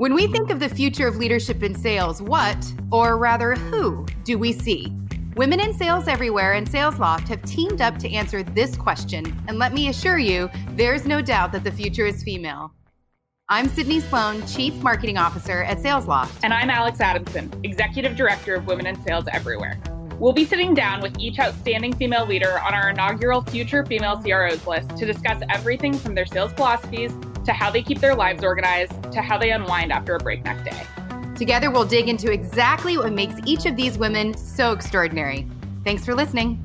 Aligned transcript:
When 0.00 0.14
we 0.14 0.28
think 0.28 0.48
of 0.48 0.60
the 0.60 0.68
future 0.70 1.06
of 1.06 1.16
leadership 1.16 1.62
in 1.62 1.74
sales, 1.74 2.22
what, 2.22 2.56
or 2.90 3.18
rather 3.18 3.54
who, 3.54 4.06
do 4.24 4.38
we 4.38 4.50
see? 4.50 4.90
Women 5.36 5.60
in 5.60 5.74
sales 5.74 6.08
everywhere 6.08 6.54
and 6.54 6.66
SalesLoft 6.66 7.28
have 7.28 7.42
teamed 7.42 7.82
up 7.82 7.98
to 7.98 8.10
answer 8.10 8.42
this 8.42 8.78
question, 8.78 9.38
and 9.46 9.58
let 9.58 9.74
me 9.74 9.90
assure 9.90 10.16
you, 10.16 10.48
there's 10.70 11.04
no 11.04 11.20
doubt 11.20 11.52
that 11.52 11.64
the 11.64 11.70
future 11.70 12.06
is 12.06 12.22
female. 12.22 12.72
I'm 13.50 13.68
Sydney 13.68 14.00
Sloan, 14.00 14.46
Chief 14.46 14.74
Marketing 14.76 15.18
Officer 15.18 15.64
at 15.64 15.80
SalesLoft. 15.80 16.30
And 16.42 16.54
I'm 16.54 16.70
Alex 16.70 16.98
Adamson, 17.02 17.52
Executive 17.62 18.16
Director 18.16 18.54
of 18.54 18.66
Women 18.66 18.86
in 18.86 19.04
Sales 19.04 19.26
Everywhere. 19.30 19.78
We'll 20.18 20.32
be 20.32 20.46
sitting 20.46 20.72
down 20.72 21.02
with 21.02 21.18
each 21.18 21.38
outstanding 21.38 21.94
female 21.94 22.24
leader 22.24 22.58
on 22.60 22.72
our 22.72 22.88
inaugural 22.88 23.42
Future 23.42 23.84
Female 23.84 24.16
CROs 24.16 24.66
list 24.66 24.96
to 24.96 25.04
discuss 25.04 25.42
everything 25.50 25.92
from 25.92 26.14
their 26.14 26.24
sales 26.24 26.54
philosophies 26.54 27.12
to 27.44 27.52
how 27.52 27.70
they 27.70 27.82
keep 27.82 28.00
their 28.00 28.14
lives 28.14 28.44
organized, 28.44 29.12
to 29.12 29.20
how 29.22 29.38
they 29.38 29.50
unwind 29.50 29.92
after 29.92 30.14
a 30.14 30.18
breakneck 30.18 30.64
day. 30.64 30.86
Together, 31.36 31.70
we'll 31.70 31.84
dig 31.84 32.08
into 32.08 32.30
exactly 32.30 32.98
what 32.98 33.12
makes 33.12 33.34
each 33.46 33.66
of 33.66 33.76
these 33.76 33.96
women 33.96 34.36
so 34.36 34.72
extraordinary. 34.72 35.46
Thanks 35.84 36.04
for 36.04 36.14
listening. 36.14 36.64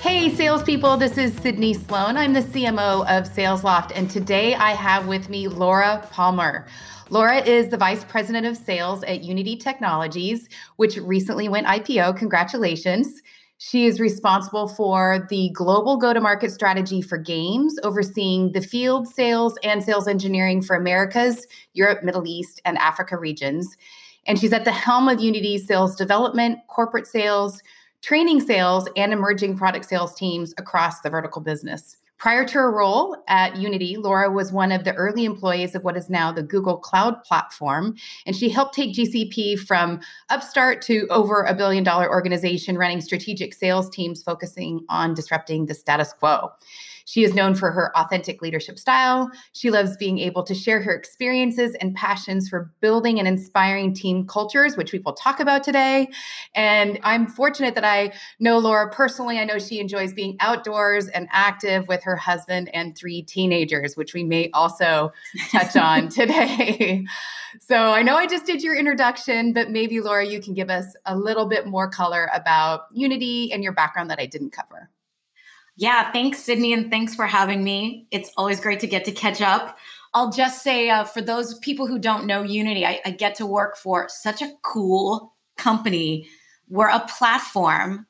Hey, 0.00 0.32
salespeople, 0.34 0.96
this 0.96 1.18
is 1.18 1.34
Sydney 1.34 1.74
Sloan. 1.74 2.16
I'm 2.16 2.32
the 2.32 2.40
CMO 2.40 3.02
of 3.08 3.28
SalesLoft, 3.28 3.92
and 3.94 4.08
today 4.08 4.54
I 4.54 4.70
have 4.70 5.08
with 5.08 5.28
me 5.28 5.48
Laura 5.48 6.06
Palmer. 6.12 6.66
Laura 7.10 7.38
is 7.38 7.68
the 7.68 7.76
Vice 7.76 8.04
President 8.04 8.46
of 8.46 8.56
Sales 8.56 9.02
at 9.02 9.24
Unity 9.24 9.56
Technologies, 9.56 10.48
which 10.76 10.98
recently 10.98 11.48
went 11.48 11.66
IPO. 11.66 12.16
Congratulations. 12.16 13.22
She 13.60 13.86
is 13.86 13.98
responsible 13.98 14.68
for 14.68 15.26
the 15.30 15.50
global 15.50 15.96
go 15.96 16.12
to 16.12 16.20
market 16.20 16.52
strategy 16.52 17.02
for 17.02 17.18
games, 17.18 17.76
overseeing 17.82 18.52
the 18.52 18.60
field 18.60 19.08
sales 19.08 19.58
and 19.64 19.82
sales 19.82 20.06
engineering 20.06 20.62
for 20.62 20.76
Americas, 20.76 21.44
Europe, 21.72 22.04
Middle 22.04 22.26
East, 22.26 22.62
and 22.64 22.78
Africa 22.78 23.16
regions. 23.16 23.76
And 24.26 24.38
she's 24.38 24.52
at 24.52 24.64
the 24.64 24.70
helm 24.70 25.08
of 25.08 25.20
Unity's 25.20 25.66
sales 25.66 25.96
development, 25.96 26.60
corporate 26.68 27.08
sales, 27.08 27.60
training 28.00 28.40
sales, 28.40 28.88
and 28.96 29.12
emerging 29.12 29.56
product 29.58 29.86
sales 29.86 30.14
teams 30.14 30.54
across 30.56 31.00
the 31.00 31.10
vertical 31.10 31.42
business. 31.42 31.96
Prior 32.18 32.44
to 32.44 32.54
her 32.54 32.72
role 32.72 33.16
at 33.28 33.56
Unity, 33.56 33.96
Laura 33.96 34.28
was 34.28 34.50
one 34.50 34.72
of 34.72 34.82
the 34.82 34.92
early 34.94 35.24
employees 35.24 35.76
of 35.76 35.84
what 35.84 35.96
is 35.96 36.10
now 36.10 36.32
the 36.32 36.42
Google 36.42 36.76
Cloud 36.76 37.22
Platform, 37.22 37.94
and 38.26 38.34
she 38.34 38.48
helped 38.48 38.74
take 38.74 38.92
GCP 38.92 39.56
from 39.56 40.00
upstart 40.28 40.82
to 40.82 41.06
over 41.10 41.44
a 41.44 41.54
billion 41.54 41.84
dollar 41.84 42.10
organization 42.10 42.76
running 42.76 43.00
strategic 43.00 43.54
sales 43.54 43.88
teams 43.88 44.20
focusing 44.20 44.84
on 44.88 45.14
disrupting 45.14 45.66
the 45.66 45.74
status 45.74 46.12
quo. 46.12 46.50
She 47.08 47.24
is 47.24 47.32
known 47.32 47.54
for 47.54 47.70
her 47.70 47.90
authentic 47.96 48.42
leadership 48.42 48.78
style. 48.78 49.30
She 49.52 49.70
loves 49.70 49.96
being 49.96 50.18
able 50.18 50.42
to 50.42 50.54
share 50.54 50.82
her 50.82 50.94
experiences 50.94 51.74
and 51.80 51.94
passions 51.94 52.50
for 52.50 52.70
building 52.82 53.18
and 53.18 53.26
inspiring 53.26 53.94
team 53.94 54.26
cultures, 54.26 54.76
which 54.76 54.92
we 54.92 54.98
will 54.98 55.14
talk 55.14 55.40
about 55.40 55.64
today. 55.64 56.08
And 56.54 57.00
I'm 57.02 57.26
fortunate 57.26 57.74
that 57.76 57.84
I 57.84 58.12
know 58.40 58.58
Laura 58.58 58.90
personally. 58.90 59.38
I 59.38 59.44
know 59.44 59.58
she 59.58 59.80
enjoys 59.80 60.12
being 60.12 60.36
outdoors 60.40 61.08
and 61.08 61.28
active 61.32 61.88
with 61.88 62.02
her 62.02 62.07
husband 62.16 62.70
and 62.74 62.96
three 62.96 63.22
teenagers, 63.22 63.96
which 63.96 64.14
we 64.14 64.24
may 64.24 64.50
also 64.52 65.12
touch 65.50 65.76
on 65.76 66.08
today. 66.08 67.04
So 67.60 67.76
I 67.76 68.02
know 68.02 68.16
I 68.16 68.26
just 68.26 68.44
did 68.44 68.62
your 68.62 68.76
introduction, 68.76 69.52
but 69.52 69.70
maybe 69.70 70.00
Laura, 70.00 70.26
you 70.26 70.40
can 70.40 70.54
give 70.54 70.70
us 70.70 70.94
a 71.06 71.16
little 71.16 71.46
bit 71.46 71.66
more 71.66 71.88
color 71.88 72.30
about 72.34 72.82
Unity 72.92 73.52
and 73.52 73.62
your 73.62 73.72
background 73.72 74.10
that 74.10 74.20
I 74.20 74.26
didn't 74.26 74.50
cover. 74.50 74.90
Yeah, 75.76 76.10
thanks, 76.10 76.40
Sydney, 76.40 76.72
and 76.72 76.90
thanks 76.90 77.14
for 77.14 77.24
having 77.26 77.62
me. 77.62 78.08
It's 78.10 78.32
always 78.36 78.58
great 78.58 78.80
to 78.80 78.88
get 78.88 79.04
to 79.04 79.12
catch 79.12 79.40
up. 79.40 79.78
I'll 80.12 80.32
just 80.32 80.62
say 80.62 80.90
uh, 80.90 81.04
for 81.04 81.20
those 81.20 81.58
people 81.60 81.86
who 81.86 81.98
don't 81.98 82.26
know 82.26 82.42
Unity, 82.42 82.84
I, 82.84 83.00
I 83.04 83.10
get 83.12 83.36
to 83.36 83.46
work 83.46 83.76
for 83.76 84.08
such 84.08 84.42
a 84.42 84.52
cool 84.62 85.34
company. 85.56 86.28
We're 86.68 86.88
a 86.88 87.06
platform 87.06 88.06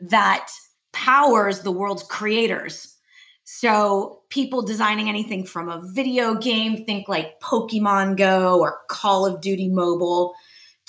that 0.00 0.48
powers 0.92 1.60
the 1.60 1.72
world's 1.72 2.04
creators. 2.04 2.94
So, 3.50 4.20
people 4.28 4.62
designing 4.62 5.08
anything 5.08 5.44
from 5.44 5.68
a 5.68 5.80
video 5.92 6.34
game, 6.34 6.84
think 6.84 7.08
like 7.08 7.40
Pokemon 7.40 8.16
Go 8.16 8.60
or 8.60 8.80
Call 8.88 9.26
of 9.26 9.40
Duty 9.40 9.68
Mobile, 9.68 10.34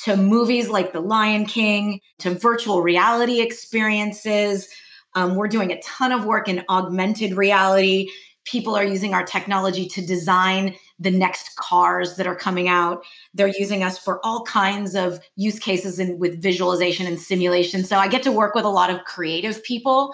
to 0.03 0.17
movies 0.17 0.67
like 0.69 0.91
The 0.91 0.99
Lion 0.99 1.45
King, 1.45 2.01
to 2.19 2.31
virtual 2.31 2.81
reality 2.81 3.41
experiences 3.41 4.67
um, 5.15 5.35
we're 5.35 5.47
doing 5.47 5.71
a 5.71 5.81
ton 5.81 6.11
of 6.11 6.25
work 6.25 6.47
in 6.47 6.63
augmented 6.69 7.35
reality. 7.35 8.09
People 8.45 8.75
are 8.75 8.83
using 8.83 9.13
our 9.13 9.23
technology 9.23 9.87
to 9.87 10.05
design 10.05 10.75
the 10.99 11.11
next 11.11 11.55
cars 11.55 12.15
that 12.15 12.27
are 12.27 12.35
coming 12.35 12.67
out. 12.67 13.03
They're 13.33 13.47
using 13.47 13.83
us 13.83 13.97
for 13.97 14.23
all 14.25 14.43
kinds 14.43 14.95
of 14.95 15.19
use 15.35 15.59
cases 15.59 15.99
and 15.99 16.19
with 16.19 16.41
visualization 16.41 17.05
and 17.05 17.19
simulation. 17.19 17.83
So 17.83 17.97
I 17.97 18.07
get 18.07 18.23
to 18.23 18.31
work 18.31 18.55
with 18.55 18.65
a 18.65 18.69
lot 18.69 18.89
of 18.89 19.03
creative 19.05 19.63
people. 19.63 20.13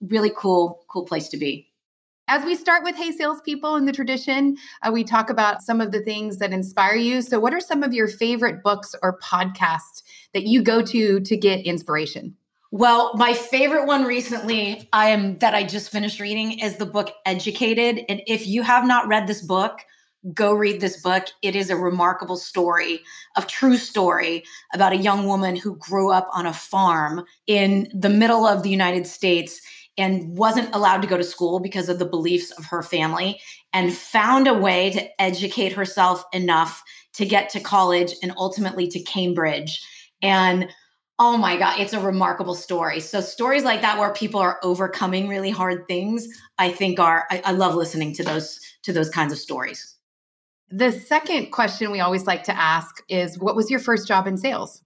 Really 0.00 0.32
cool, 0.34 0.84
cool 0.88 1.04
place 1.04 1.28
to 1.28 1.36
be. 1.36 1.69
As 2.32 2.44
we 2.44 2.54
start 2.54 2.84
with 2.84 2.94
Hey 2.94 3.10
Salespeople 3.10 3.74
in 3.74 3.86
the 3.86 3.92
tradition, 3.92 4.56
uh, 4.82 4.92
we 4.92 5.02
talk 5.02 5.30
about 5.30 5.62
some 5.62 5.80
of 5.80 5.90
the 5.90 6.00
things 6.00 6.38
that 6.38 6.52
inspire 6.52 6.94
you. 6.94 7.22
So, 7.22 7.40
what 7.40 7.52
are 7.52 7.58
some 7.58 7.82
of 7.82 7.92
your 7.92 8.06
favorite 8.06 8.62
books 8.62 8.94
or 9.02 9.18
podcasts 9.18 10.04
that 10.32 10.44
you 10.44 10.62
go 10.62 10.80
to 10.80 11.18
to 11.18 11.36
get 11.36 11.66
inspiration? 11.66 12.36
Well, 12.70 13.16
my 13.16 13.32
favorite 13.32 13.86
one 13.86 14.04
recently 14.04 14.88
I 14.92 15.08
am 15.08 15.38
that 15.38 15.56
I 15.56 15.64
just 15.64 15.90
finished 15.90 16.20
reading 16.20 16.60
is 16.60 16.76
the 16.76 16.86
book 16.86 17.10
Educated. 17.26 18.04
And 18.08 18.22
if 18.28 18.46
you 18.46 18.62
have 18.62 18.86
not 18.86 19.08
read 19.08 19.26
this 19.26 19.42
book, 19.42 19.80
go 20.32 20.52
read 20.52 20.80
this 20.80 21.02
book. 21.02 21.24
It 21.42 21.56
is 21.56 21.68
a 21.68 21.76
remarkable 21.76 22.36
story, 22.36 23.00
a 23.36 23.42
true 23.42 23.76
story 23.76 24.44
about 24.72 24.92
a 24.92 24.98
young 24.98 25.26
woman 25.26 25.56
who 25.56 25.74
grew 25.78 26.12
up 26.12 26.28
on 26.32 26.46
a 26.46 26.52
farm 26.52 27.24
in 27.48 27.90
the 27.92 28.08
middle 28.08 28.46
of 28.46 28.62
the 28.62 28.70
United 28.70 29.08
States 29.08 29.60
and 30.00 30.36
wasn't 30.36 30.74
allowed 30.74 31.02
to 31.02 31.08
go 31.08 31.16
to 31.16 31.24
school 31.24 31.60
because 31.60 31.88
of 31.88 31.98
the 31.98 32.04
beliefs 32.04 32.50
of 32.52 32.64
her 32.66 32.82
family 32.82 33.40
and 33.72 33.92
found 33.92 34.48
a 34.48 34.54
way 34.54 34.90
to 34.90 35.22
educate 35.22 35.72
herself 35.72 36.24
enough 36.32 36.82
to 37.12 37.26
get 37.26 37.50
to 37.50 37.60
college 37.60 38.14
and 38.22 38.32
ultimately 38.36 38.88
to 38.88 39.00
Cambridge. 39.00 39.80
And 40.22 40.68
Oh 41.22 41.36
my 41.36 41.58
God, 41.58 41.78
it's 41.78 41.92
a 41.92 42.00
remarkable 42.00 42.54
story. 42.54 42.98
So, 42.98 43.20
stories 43.20 43.62
like 43.62 43.82
that 43.82 43.98
where 43.98 44.10
people 44.10 44.40
are 44.40 44.58
overcoming 44.62 45.28
really 45.28 45.50
hard 45.50 45.86
things, 45.86 46.26
I 46.56 46.70
think 46.70 46.98
are, 46.98 47.26
I, 47.30 47.42
I 47.44 47.52
love 47.52 47.74
listening 47.74 48.14
to 48.14 48.24
those, 48.24 48.58
to 48.84 48.92
those 48.94 49.10
kinds 49.10 49.30
of 49.30 49.38
stories. 49.38 49.96
The 50.70 50.92
second 50.92 51.50
question 51.50 51.90
we 51.90 52.00
always 52.00 52.26
like 52.26 52.42
to 52.44 52.58
ask 52.58 53.04
is 53.10 53.38
What 53.38 53.54
was 53.54 53.70
your 53.70 53.80
first 53.80 54.08
job 54.08 54.26
in 54.26 54.38
sales? 54.38 54.82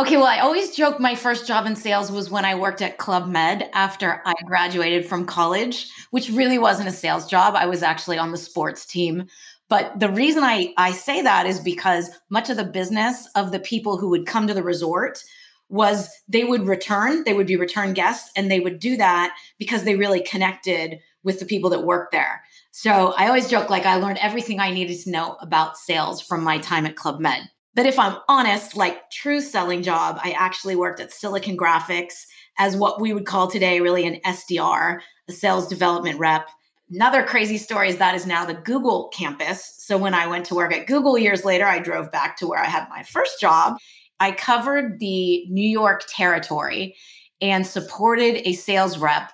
Okay, 0.00 0.16
well, 0.16 0.24
I 0.24 0.38
always 0.38 0.74
joke 0.74 0.98
my 0.98 1.14
first 1.14 1.46
job 1.46 1.66
in 1.66 1.76
sales 1.76 2.10
was 2.10 2.30
when 2.30 2.46
I 2.46 2.54
worked 2.54 2.80
at 2.80 2.96
Club 2.96 3.28
Med 3.28 3.68
after 3.74 4.22
I 4.24 4.32
graduated 4.46 5.04
from 5.04 5.26
college, 5.26 5.90
which 6.10 6.30
really 6.30 6.56
wasn't 6.56 6.88
a 6.88 6.92
sales 6.92 7.26
job. 7.26 7.54
I 7.54 7.66
was 7.66 7.82
actually 7.82 8.16
on 8.16 8.32
the 8.32 8.38
sports 8.38 8.86
team. 8.86 9.26
But 9.68 10.00
the 10.00 10.08
reason 10.08 10.42
I, 10.42 10.72
I 10.78 10.92
say 10.92 11.20
that 11.20 11.44
is 11.44 11.60
because 11.60 12.08
much 12.30 12.48
of 12.48 12.56
the 12.56 12.64
business 12.64 13.28
of 13.36 13.52
the 13.52 13.60
people 13.60 13.98
who 13.98 14.08
would 14.08 14.24
come 14.24 14.46
to 14.46 14.54
the 14.54 14.62
resort 14.62 15.22
was 15.68 16.08
they 16.26 16.44
would 16.44 16.66
return, 16.66 17.22
they 17.24 17.34
would 17.34 17.46
be 17.46 17.56
return 17.56 17.92
guests, 17.92 18.30
and 18.34 18.50
they 18.50 18.60
would 18.60 18.78
do 18.78 18.96
that 18.96 19.36
because 19.58 19.84
they 19.84 19.96
really 19.96 20.22
connected 20.22 20.98
with 21.24 21.40
the 21.40 21.44
people 21.44 21.68
that 21.68 21.84
work 21.84 22.10
there. 22.10 22.42
So 22.70 23.12
I 23.18 23.26
always 23.26 23.50
joke 23.50 23.68
like 23.68 23.84
I 23.84 23.96
learned 23.96 24.18
everything 24.22 24.60
I 24.60 24.72
needed 24.72 24.98
to 25.00 25.10
know 25.10 25.36
about 25.42 25.76
sales 25.76 26.22
from 26.22 26.42
my 26.42 26.56
time 26.56 26.86
at 26.86 26.96
Club 26.96 27.20
Med. 27.20 27.50
But 27.74 27.86
if 27.86 27.98
I'm 27.98 28.16
honest, 28.28 28.76
like 28.76 29.10
true 29.10 29.40
selling 29.40 29.82
job, 29.82 30.18
I 30.22 30.32
actually 30.32 30.76
worked 30.76 31.00
at 31.00 31.12
Silicon 31.12 31.56
Graphics 31.56 32.14
as 32.58 32.76
what 32.76 33.00
we 33.00 33.12
would 33.12 33.26
call 33.26 33.48
today 33.48 33.80
really 33.80 34.06
an 34.06 34.20
SDR, 34.26 35.00
a 35.28 35.32
sales 35.32 35.68
development 35.68 36.18
rep. 36.18 36.48
Another 36.90 37.22
crazy 37.22 37.56
story 37.56 37.88
is 37.88 37.98
that 37.98 38.16
is 38.16 38.26
now 38.26 38.44
the 38.44 38.54
Google 38.54 39.08
campus. 39.14 39.76
So 39.78 39.96
when 39.96 40.14
I 40.14 40.26
went 40.26 40.44
to 40.46 40.56
work 40.56 40.74
at 40.74 40.88
Google 40.88 41.16
years 41.16 41.44
later, 41.44 41.64
I 41.64 41.78
drove 41.78 42.10
back 42.10 42.36
to 42.38 42.48
where 42.48 42.58
I 42.58 42.66
had 42.66 42.88
my 42.90 43.04
first 43.04 43.40
job. 43.40 43.76
I 44.18 44.32
covered 44.32 44.98
the 44.98 45.46
New 45.48 45.68
York 45.68 46.02
territory 46.08 46.96
and 47.40 47.64
supported 47.64 48.46
a 48.46 48.54
sales 48.54 48.98
rep. 48.98 49.30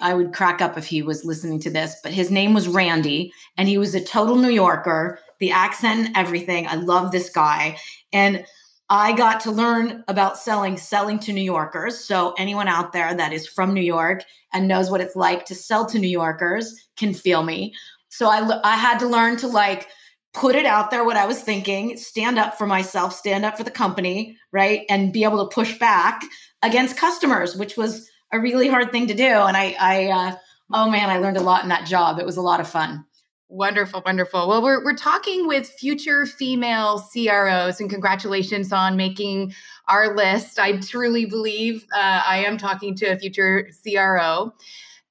I 0.00 0.14
would 0.14 0.32
crack 0.32 0.62
up 0.62 0.78
if 0.78 0.86
he 0.86 1.02
was 1.02 1.24
listening 1.24 1.60
to 1.60 1.70
this, 1.70 1.96
but 2.02 2.12
his 2.12 2.30
name 2.30 2.54
was 2.54 2.68
Randy 2.68 3.32
and 3.58 3.68
he 3.68 3.76
was 3.76 3.94
a 3.94 4.02
total 4.02 4.36
New 4.36 4.48
Yorker, 4.48 5.18
the 5.40 5.50
accent, 5.50 6.06
and 6.06 6.16
everything. 6.16 6.66
I 6.66 6.76
love 6.76 7.12
this 7.12 7.30
guy. 7.30 7.78
And 8.12 8.44
I 8.90 9.12
got 9.12 9.40
to 9.40 9.50
learn 9.50 10.04
about 10.08 10.38
selling, 10.38 10.76
selling 10.76 11.18
to 11.20 11.32
New 11.32 11.42
Yorkers. 11.42 12.04
So 12.04 12.34
anyone 12.36 12.68
out 12.68 12.92
there 12.92 13.14
that 13.14 13.32
is 13.32 13.46
from 13.46 13.72
New 13.72 13.82
York 13.82 14.24
and 14.52 14.68
knows 14.68 14.90
what 14.90 15.00
it's 15.00 15.16
like 15.16 15.46
to 15.46 15.54
sell 15.54 15.86
to 15.86 15.98
New 15.98 16.08
Yorkers 16.08 16.88
can 16.96 17.14
feel 17.14 17.42
me. 17.42 17.74
So 18.08 18.28
I, 18.28 18.60
I 18.62 18.76
had 18.76 18.98
to 18.98 19.08
learn 19.08 19.36
to 19.38 19.48
like 19.48 19.88
put 20.34 20.54
it 20.54 20.66
out 20.66 20.90
there 20.90 21.04
what 21.04 21.16
I 21.16 21.26
was 21.26 21.40
thinking, 21.40 21.96
stand 21.96 22.38
up 22.38 22.58
for 22.58 22.66
myself, 22.66 23.14
stand 23.14 23.44
up 23.44 23.56
for 23.56 23.64
the 23.64 23.70
company, 23.70 24.36
right? 24.52 24.84
And 24.88 25.12
be 25.12 25.24
able 25.24 25.48
to 25.48 25.54
push 25.54 25.78
back 25.78 26.22
against 26.62 26.96
customers, 26.96 27.56
which 27.56 27.76
was 27.76 28.10
a 28.32 28.40
really 28.40 28.68
hard 28.68 28.92
thing 28.92 29.06
to 29.06 29.14
do. 29.14 29.24
And 29.24 29.56
I, 29.56 29.76
I, 29.80 30.06
uh, 30.06 30.36
oh 30.72 30.90
man, 30.90 31.08
I 31.08 31.18
learned 31.18 31.36
a 31.36 31.42
lot 31.42 31.62
in 31.62 31.68
that 31.70 31.86
job. 31.86 32.18
It 32.18 32.26
was 32.26 32.36
a 32.36 32.42
lot 32.42 32.60
of 32.60 32.68
fun. 32.68 33.04
Wonderful, 33.48 34.02
wonderful. 34.04 34.48
Well, 34.48 34.62
we're, 34.62 34.82
we're 34.82 34.96
talking 34.96 35.46
with 35.46 35.68
future 35.68 36.24
female 36.26 36.98
CROs, 37.12 37.78
and 37.78 37.90
congratulations 37.90 38.72
on 38.72 38.96
making 38.96 39.54
our 39.86 40.16
list. 40.16 40.58
I 40.58 40.78
truly 40.78 41.26
believe 41.26 41.84
uh, 41.94 42.22
I 42.26 42.44
am 42.44 42.56
talking 42.56 42.96
to 42.96 43.06
a 43.06 43.18
future 43.18 43.68
CRO. 43.82 44.52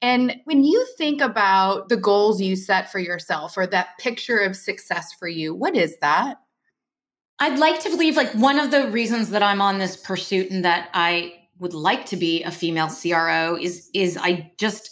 And 0.01 0.35
when 0.45 0.63
you 0.63 0.85
think 0.97 1.21
about 1.21 1.87
the 1.89 1.95
goals 1.95 2.41
you 2.41 2.55
set 2.55 2.91
for 2.91 2.99
yourself 2.99 3.55
or 3.55 3.65
that 3.67 3.97
picture 3.99 4.39
of 4.39 4.55
success 4.55 5.13
for 5.13 5.27
you, 5.27 5.55
what 5.55 5.77
is 5.77 5.97
that? 6.01 6.37
I'd 7.39 7.59
like 7.59 7.79
to 7.81 7.89
believe 7.89 8.17
like 8.17 8.33
one 8.33 8.59
of 8.59 8.71
the 8.71 8.89
reasons 8.89 9.29
that 9.29 9.43
I'm 9.43 9.61
on 9.61 9.77
this 9.77 9.95
pursuit 9.95 10.51
and 10.51 10.65
that 10.65 10.89
I 10.93 11.33
would 11.59 11.73
like 11.73 12.05
to 12.07 12.17
be 12.17 12.43
a 12.43 12.51
female 12.51 12.89
CRO 12.89 13.57
is 13.59 13.89
is 13.93 14.17
I 14.17 14.51
just 14.57 14.91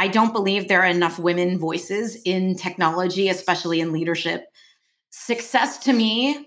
I 0.00 0.08
don't 0.08 0.32
believe 0.32 0.66
there 0.66 0.80
are 0.80 0.86
enough 0.86 1.18
women 1.18 1.58
voices 1.58 2.16
in 2.24 2.56
technology, 2.56 3.28
especially 3.28 3.80
in 3.80 3.92
leadership. 3.92 4.46
Success 5.10 5.76
to 5.80 5.92
me 5.92 6.46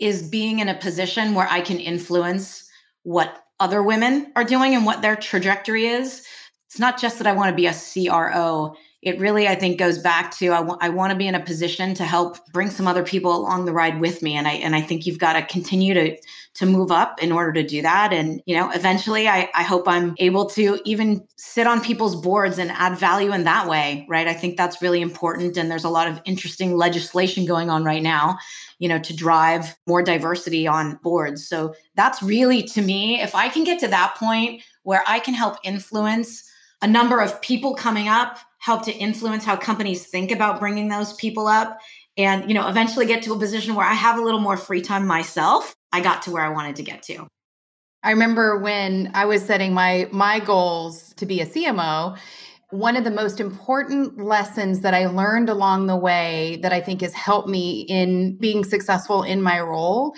is 0.00 0.28
being 0.28 0.58
in 0.58 0.68
a 0.68 0.74
position 0.74 1.32
where 1.32 1.46
I 1.48 1.60
can 1.60 1.78
influence 1.78 2.68
what 3.04 3.44
other 3.60 3.84
women 3.84 4.32
are 4.34 4.42
doing 4.42 4.74
and 4.74 4.84
what 4.84 5.00
their 5.00 5.14
trajectory 5.14 5.86
is. 5.86 6.26
It's 6.66 6.80
not 6.80 7.00
just 7.00 7.18
that 7.18 7.28
I 7.28 7.34
want 7.34 7.50
to 7.50 7.54
be 7.54 7.68
a 7.68 7.72
CRO 7.72 8.74
it 9.00 9.18
really 9.20 9.46
i 9.46 9.54
think 9.54 9.78
goes 9.78 9.98
back 9.98 10.30
to 10.36 10.48
I, 10.48 10.58
w- 10.58 10.78
I 10.80 10.88
want 10.88 11.12
to 11.12 11.16
be 11.16 11.28
in 11.28 11.34
a 11.34 11.40
position 11.40 11.94
to 11.94 12.04
help 12.04 12.36
bring 12.52 12.70
some 12.70 12.88
other 12.88 13.04
people 13.04 13.36
along 13.36 13.64
the 13.64 13.72
ride 13.72 14.00
with 14.00 14.22
me 14.22 14.34
and 14.34 14.48
i 14.48 14.52
and 14.52 14.74
i 14.74 14.80
think 14.80 15.06
you've 15.06 15.18
got 15.18 15.34
to 15.34 15.42
continue 15.42 15.94
to 15.94 16.16
to 16.54 16.66
move 16.66 16.90
up 16.90 17.22
in 17.22 17.30
order 17.30 17.52
to 17.52 17.62
do 17.62 17.82
that 17.82 18.12
and 18.12 18.42
you 18.46 18.56
know 18.56 18.70
eventually 18.70 19.28
i 19.28 19.48
i 19.54 19.62
hope 19.62 19.86
i'm 19.86 20.14
able 20.18 20.46
to 20.46 20.80
even 20.84 21.24
sit 21.36 21.66
on 21.66 21.80
people's 21.80 22.16
boards 22.16 22.58
and 22.58 22.70
add 22.72 22.98
value 22.98 23.32
in 23.32 23.44
that 23.44 23.68
way 23.68 24.06
right? 24.08 24.26
I 24.26 24.34
think 24.34 24.56
that's 24.56 24.82
really 24.82 25.00
important 25.00 25.56
and 25.56 25.70
there's 25.70 25.84
a 25.84 25.88
lot 25.88 26.08
of 26.08 26.20
interesting 26.24 26.76
legislation 26.76 27.46
going 27.46 27.70
on 27.70 27.84
right 27.84 28.02
now 28.02 28.38
you 28.78 28.88
know 28.88 28.98
to 28.98 29.14
drive 29.14 29.76
more 29.86 30.02
diversity 30.02 30.66
on 30.66 30.98
boards. 31.02 31.46
So 31.46 31.74
that's 31.94 32.22
really 32.22 32.62
to 32.64 32.82
me 32.82 33.20
if 33.20 33.34
i 33.34 33.48
can 33.48 33.64
get 33.64 33.78
to 33.80 33.88
that 33.88 34.16
point 34.16 34.62
where 34.82 35.04
i 35.06 35.20
can 35.20 35.34
help 35.34 35.56
influence 35.62 36.44
a 36.82 36.86
number 36.86 37.20
of 37.20 37.40
people 37.40 37.74
coming 37.74 38.08
up 38.08 38.38
help 38.58 38.84
to 38.84 38.92
influence 38.92 39.44
how 39.44 39.56
companies 39.56 40.06
think 40.06 40.30
about 40.30 40.60
bringing 40.60 40.88
those 40.88 41.12
people 41.14 41.46
up 41.46 41.78
and 42.16 42.48
you 42.48 42.54
know 42.54 42.68
eventually 42.68 43.06
get 43.06 43.22
to 43.22 43.32
a 43.32 43.38
position 43.38 43.74
where 43.74 43.86
i 43.86 43.94
have 43.94 44.18
a 44.18 44.22
little 44.22 44.40
more 44.40 44.56
free 44.56 44.82
time 44.82 45.06
myself 45.06 45.74
i 45.92 46.00
got 46.00 46.22
to 46.22 46.30
where 46.30 46.42
i 46.42 46.48
wanted 46.48 46.76
to 46.76 46.82
get 46.82 47.02
to. 47.02 47.26
I 48.02 48.10
remember 48.10 48.58
when 48.58 49.10
i 49.14 49.24
was 49.24 49.44
setting 49.44 49.72
my 49.72 50.08
my 50.12 50.40
goals 50.40 51.14
to 51.14 51.26
be 51.26 51.40
a 51.40 51.46
cmo 51.46 52.18
one 52.70 52.96
of 52.96 53.04
the 53.04 53.10
most 53.10 53.40
important 53.40 54.18
lessons 54.18 54.80
that 54.80 54.92
i 54.92 55.06
learned 55.06 55.48
along 55.48 55.86
the 55.86 55.96
way 55.96 56.58
that 56.62 56.72
i 56.72 56.80
think 56.80 57.00
has 57.00 57.14
helped 57.14 57.48
me 57.48 57.86
in 57.88 58.36
being 58.36 58.64
successful 58.64 59.22
in 59.22 59.40
my 59.40 59.60
role 59.60 60.14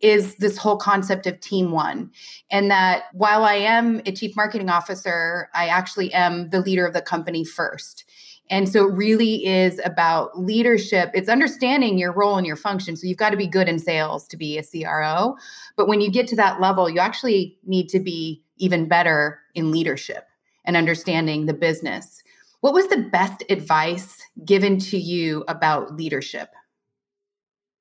is 0.00 0.36
this 0.36 0.56
whole 0.56 0.76
concept 0.76 1.26
of 1.26 1.40
team 1.40 1.72
one. 1.72 2.10
And 2.50 2.70
that 2.70 3.04
while 3.12 3.44
I 3.44 3.54
am 3.54 4.00
a 4.06 4.12
chief 4.12 4.34
marketing 4.34 4.70
officer, 4.70 5.48
I 5.54 5.68
actually 5.68 6.12
am 6.12 6.50
the 6.50 6.60
leader 6.60 6.86
of 6.86 6.94
the 6.94 7.02
company 7.02 7.44
first. 7.44 8.04
And 8.50 8.68
so 8.68 8.88
it 8.88 8.92
really 8.94 9.46
is 9.46 9.80
about 9.84 10.40
leadership. 10.40 11.10
It's 11.14 11.28
understanding 11.28 11.98
your 11.98 12.12
role 12.12 12.36
and 12.36 12.46
your 12.46 12.56
function. 12.56 12.96
So 12.96 13.06
you've 13.06 13.16
got 13.16 13.30
to 13.30 13.36
be 13.36 13.46
good 13.46 13.68
in 13.68 13.78
sales 13.78 14.26
to 14.28 14.36
be 14.36 14.58
a 14.58 14.64
CRO. 14.64 15.36
But 15.76 15.86
when 15.86 16.00
you 16.00 16.10
get 16.10 16.26
to 16.28 16.36
that 16.36 16.60
level, 16.60 16.90
you 16.90 16.98
actually 16.98 17.56
need 17.64 17.88
to 17.90 18.00
be 18.00 18.42
even 18.56 18.88
better 18.88 19.38
in 19.54 19.70
leadership 19.70 20.26
and 20.64 20.76
understanding 20.76 21.46
the 21.46 21.54
business. 21.54 22.22
What 22.60 22.74
was 22.74 22.88
the 22.88 23.08
best 23.12 23.44
advice 23.48 24.18
given 24.44 24.78
to 24.80 24.98
you 24.98 25.44
about 25.46 25.94
leadership? 25.94 26.50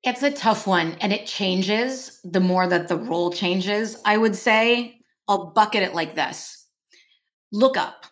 It's 0.03 0.23
a 0.23 0.31
tough 0.31 0.65
one 0.65 0.95
and 1.01 1.11
it 1.11 1.25
changes 1.25 2.19
the 2.23 2.39
more 2.39 2.67
that 2.67 2.87
the 2.87 2.95
role 2.95 3.31
changes. 3.31 3.97
I 4.05 4.17
would 4.17 4.35
say 4.35 5.01
I'll 5.27 5.51
bucket 5.51 5.83
it 5.83 5.93
like 5.93 6.15
this 6.15 6.55
look 7.51 7.77
up. 7.77 8.05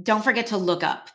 Don't 0.00 0.24
forget 0.24 0.48
to 0.48 0.56
look 0.56 0.82
up, 0.82 1.10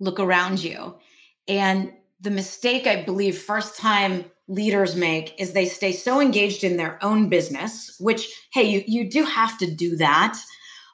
look 0.00 0.20
around 0.20 0.62
you. 0.62 0.98
And 1.46 1.92
the 2.20 2.30
mistake 2.30 2.86
I 2.86 3.04
believe 3.04 3.38
first 3.38 3.78
time 3.78 4.24
leaders 4.48 4.96
make 4.96 5.38
is 5.40 5.52
they 5.52 5.66
stay 5.66 5.92
so 5.92 6.20
engaged 6.20 6.64
in 6.64 6.76
their 6.76 6.98
own 7.02 7.28
business, 7.28 7.94
which, 8.00 8.28
hey, 8.52 8.64
you, 8.64 8.82
you 8.86 9.10
do 9.10 9.24
have 9.24 9.58
to 9.58 9.72
do 9.72 9.96
that. 9.96 10.38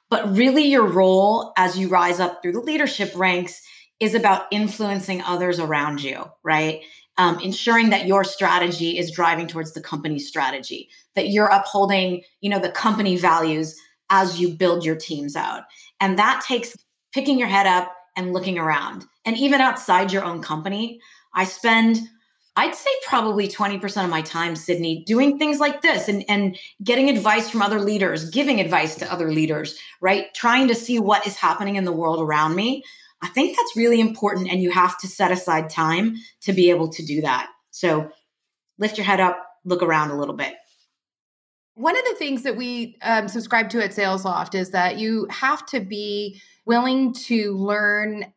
But 0.09 0.35
really, 0.35 0.63
your 0.63 0.85
role 0.85 1.51
as 1.57 1.77
you 1.77 1.87
rise 1.87 2.19
up 2.19 2.41
through 2.41 2.51
the 2.53 2.59
leadership 2.59 3.11
ranks 3.15 3.61
is 3.99 4.13
about 4.13 4.45
influencing 4.51 5.21
others 5.21 5.59
around 5.59 6.03
you, 6.03 6.25
right? 6.43 6.81
Um, 7.17 7.39
ensuring 7.39 7.89
that 7.89 8.07
your 8.07 8.23
strategy 8.23 8.97
is 8.97 9.11
driving 9.11 9.47
towards 9.47 9.73
the 9.73 9.81
company 9.81 10.19
strategy, 10.19 10.89
that 11.15 11.29
you're 11.29 11.47
upholding, 11.47 12.23
you 12.41 12.49
know, 12.49 12.59
the 12.59 12.69
company 12.69 13.17
values 13.17 13.75
as 14.09 14.39
you 14.39 14.49
build 14.49 14.85
your 14.85 14.95
teams 14.95 15.35
out. 15.35 15.63
And 15.99 16.19
that 16.19 16.43
takes 16.45 16.75
picking 17.13 17.39
your 17.39 17.47
head 17.47 17.67
up 17.67 17.93
and 18.17 18.33
looking 18.33 18.57
around. 18.57 19.05
And 19.25 19.37
even 19.37 19.61
outside 19.61 20.11
your 20.11 20.23
own 20.23 20.41
company, 20.41 20.99
I 21.33 21.45
spend 21.45 21.99
I'd 22.57 22.73
say 22.73 22.89
probably 23.05 23.49
20% 23.49 24.03
of 24.05 24.09
my 24.09 24.21
time, 24.21 24.55
Sydney, 24.55 25.03
doing 25.05 25.37
things 25.37 25.59
like 25.59 25.81
this 25.81 26.07
and, 26.07 26.23
and 26.29 26.57
getting 26.81 27.09
advice 27.09 27.49
from 27.49 27.61
other 27.61 27.81
leaders, 27.81 28.29
giving 28.29 28.61
advice 28.61 28.95
to 28.95 29.11
other 29.11 29.29
leaders, 29.29 29.77
right? 29.99 30.33
Trying 30.33 30.69
to 30.69 30.75
see 30.75 30.97
what 30.97 31.27
is 31.27 31.35
happening 31.35 31.75
in 31.75 31.83
the 31.83 31.91
world 31.91 32.21
around 32.21 32.55
me 32.55 32.81
I 33.21 33.27
think 33.29 33.55
that's 33.55 33.75
really 33.75 33.99
important. 33.99 34.49
And 34.51 34.61
you 34.61 34.71
have 34.71 34.97
to 34.99 35.07
set 35.07 35.31
aside 35.31 35.69
time 35.69 36.15
to 36.41 36.53
be 36.53 36.69
able 36.69 36.89
to 36.89 37.05
do 37.05 37.21
that. 37.21 37.49
So 37.71 38.09
lift 38.77 38.97
your 38.97 39.05
head 39.05 39.19
up, 39.19 39.43
look 39.63 39.81
around 39.81 40.11
a 40.11 40.17
little 40.17 40.35
bit. 40.35 40.53
One 41.75 41.97
of 41.97 42.05
the 42.05 42.15
things 42.15 42.43
that 42.43 42.55
we 42.55 42.97
um, 43.01 43.27
subscribe 43.27 43.69
to 43.71 43.83
at 43.83 43.91
SalesLoft 43.91 44.55
is 44.55 44.71
that 44.71 44.97
you 44.97 45.27
have 45.29 45.65
to 45.67 45.81
be 45.81 46.41
willing 46.65 47.13
to 47.13 47.53
learn 47.57 48.33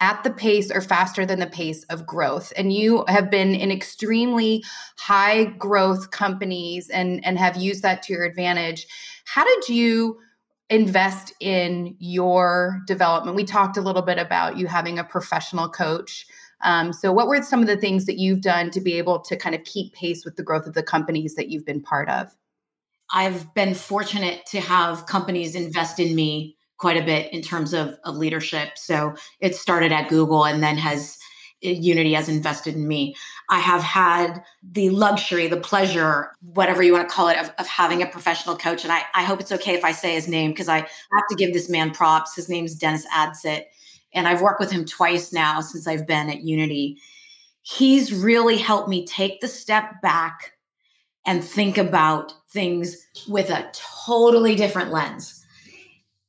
at 0.00 0.22
the 0.22 0.30
pace 0.30 0.70
or 0.70 0.80
faster 0.80 1.26
than 1.26 1.40
the 1.40 1.46
pace 1.46 1.82
of 1.84 2.06
growth 2.06 2.52
and 2.56 2.72
you 2.72 3.04
have 3.08 3.30
been 3.30 3.54
in 3.54 3.72
extremely 3.72 4.62
high 4.96 5.44
growth 5.44 6.10
companies 6.12 6.88
and 6.88 7.24
and 7.24 7.36
have 7.36 7.56
used 7.56 7.82
that 7.82 8.02
to 8.02 8.12
your 8.12 8.24
advantage 8.24 8.86
how 9.24 9.44
did 9.44 9.68
you 9.68 10.16
invest 10.70 11.32
in 11.40 11.96
your 11.98 12.82
development. 12.86 13.36
We 13.36 13.44
talked 13.44 13.76
a 13.76 13.80
little 13.80 14.02
bit 14.02 14.18
about 14.18 14.58
you 14.58 14.66
having 14.66 14.98
a 14.98 15.04
professional 15.04 15.68
coach. 15.68 16.26
Um, 16.62 16.92
so, 16.92 17.12
what 17.12 17.28
were 17.28 17.42
some 17.42 17.60
of 17.60 17.68
the 17.68 17.76
things 17.76 18.06
that 18.06 18.18
you've 18.18 18.40
done 18.40 18.70
to 18.72 18.80
be 18.80 18.94
able 18.94 19.20
to 19.20 19.36
kind 19.36 19.54
of 19.54 19.64
keep 19.64 19.94
pace 19.94 20.24
with 20.24 20.36
the 20.36 20.42
growth 20.42 20.66
of 20.66 20.74
the 20.74 20.82
companies 20.82 21.34
that 21.36 21.48
you've 21.48 21.64
been 21.64 21.80
part 21.80 22.08
of? 22.08 22.34
I've 23.12 23.52
been 23.54 23.74
fortunate 23.74 24.44
to 24.46 24.60
have 24.60 25.06
companies 25.06 25.54
invest 25.54 25.98
in 25.98 26.14
me 26.14 26.56
quite 26.76 26.96
a 26.96 27.04
bit 27.04 27.32
in 27.32 27.42
terms 27.42 27.72
of, 27.72 27.96
of 28.04 28.16
leadership. 28.16 28.76
So, 28.76 29.14
it 29.40 29.54
started 29.54 29.92
at 29.92 30.08
Google 30.08 30.44
and 30.44 30.62
then 30.62 30.76
has 30.78 31.16
Unity 31.60 32.12
has 32.14 32.28
invested 32.28 32.74
in 32.74 32.86
me. 32.86 33.14
I 33.50 33.58
have 33.58 33.82
had 33.82 34.42
the 34.62 34.90
luxury, 34.90 35.48
the 35.48 35.56
pleasure, 35.56 36.32
whatever 36.40 36.82
you 36.82 36.92
want 36.92 37.08
to 37.08 37.14
call 37.14 37.28
it, 37.28 37.38
of, 37.38 37.52
of 37.58 37.66
having 37.66 38.02
a 38.02 38.06
professional 38.06 38.56
coach. 38.56 38.84
And 38.84 38.92
I, 38.92 39.02
I 39.14 39.24
hope 39.24 39.40
it's 39.40 39.52
okay 39.52 39.74
if 39.74 39.84
I 39.84 39.92
say 39.92 40.14
his 40.14 40.28
name 40.28 40.52
because 40.52 40.68
I 40.68 40.78
have 40.78 41.26
to 41.30 41.36
give 41.36 41.52
this 41.52 41.68
man 41.68 41.90
props. 41.90 42.36
His 42.36 42.48
name's 42.48 42.74
Dennis 42.74 43.06
Adsit. 43.14 43.64
And 44.14 44.28
I've 44.28 44.40
worked 44.40 44.60
with 44.60 44.70
him 44.70 44.84
twice 44.84 45.32
now 45.32 45.60
since 45.60 45.86
I've 45.86 46.06
been 46.06 46.30
at 46.30 46.42
Unity. 46.42 46.98
He's 47.62 48.12
really 48.12 48.56
helped 48.56 48.88
me 48.88 49.04
take 49.04 49.40
the 49.40 49.48
step 49.48 50.00
back 50.00 50.52
and 51.26 51.44
think 51.44 51.76
about 51.76 52.32
things 52.50 52.96
with 53.28 53.50
a 53.50 53.70
totally 54.06 54.54
different 54.54 54.92
lens. 54.92 55.44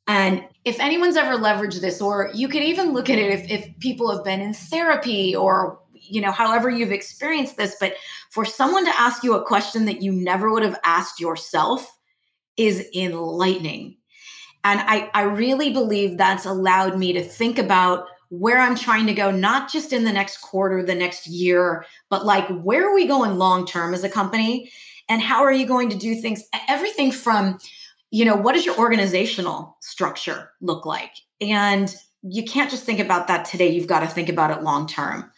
And 0.07 0.43
if 0.69 0.79
anyone's 0.79 1.17
ever 1.17 1.35
leveraged 1.35 1.81
this, 1.81 1.99
or 1.99 2.29
you 2.35 2.47
could 2.47 2.61
even 2.61 2.93
look 2.93 3.09
at 3.09 3.17
it 3.17 3.31
if, 3.31 3.49
if 3.49 3.79
people 3.79 4.15
have 4.15 4.23
been 4.23 4.39
in 4.39 4.53
therapy 4.53 5.35
or 5.35 5.79
you 5.93 6.21
know 6.21 6.31
however 6.31 6.69
you've 6.69 6.91
experienced 6.91 7.57
this 7.57 7.75
but 7.79 7.93
for 8.29 8.45
someone 8.45 8.85
to 8.85 8.99
ask 8.99 9.23
you 9.23 9.33
a 9.33 9.45
question 9.45 9.85
that 9.85 10.01
you 10.01 10.11
never 10.11 10.51
would 10.51 10.63
have 10.63 10.79
asked 10.83 11.19
yourself 11.19 11.97
is 12.55 12.87
enlightening. 12.95 13.97
And 14.63 14.79
i 14.81 15.09
i 15.13 15.23
really 15.23 15.73
believe 15.73 16.17
that's 16.17 16.45
allowed 16.45 16.97
me 16.97 17.13
to 17.13 17.23
think 17.23 17.57
about 17.57 18.05
where 18.29 18.59
i'm 18.59 18.75
trying 18.75 19.07
to 19.07 19.13
go 19.13 19.31
not 19.31 19.71
just 19.71 19.91
in 19.91 20.03
the 20.03 20.13
next 20.13 20.37
quarter 20.37 20.83
the 20.83 20.93
next 20.93 21.25
year 21.25 21.83
but 22.09 22.25
like 22.25 22.47
where 22.61 22.87
are 22.87 22.93
we 22.93 23.07
going 23.07 23.37
long 23.37 23.65
term 23.65 23.93
as 23.93 24.03
a 24.03 24.09
company? 24.09 24.71
And 25.09 25.23
how 25.23 25.43
are 25.43 25.51
you 25.51 25.65
going 25.65 25.89
to 25.89 25.97
do 25.97 26.13
things? 26.13 26.43
Everything 26.67 27.11
from 27.11 27.57
you 28.11 28.25
know, 28.25 28.35
what 28.35 28.53
does 28.53 28.65
your 28.65 28.77
organizational 28.77 29.77
structure 29.81 30.51
look 30.61 30.85
like? 30.85 31.11
And 31.41 31.93
you 32.23 32.43
can't 32.43 32.71
just 32.71 32.83
think 32.83 32.99
about 32.99 33.27
that 33.27 33.45
today. 33.45 33.69
You've 33.69 33.87
got 33.87 34.01
to 34.01 34.07
think 34.07 34.29
about 34.29 34.51
it 34.51 34.63
long 34.63 34.87
term. 34.87 35.31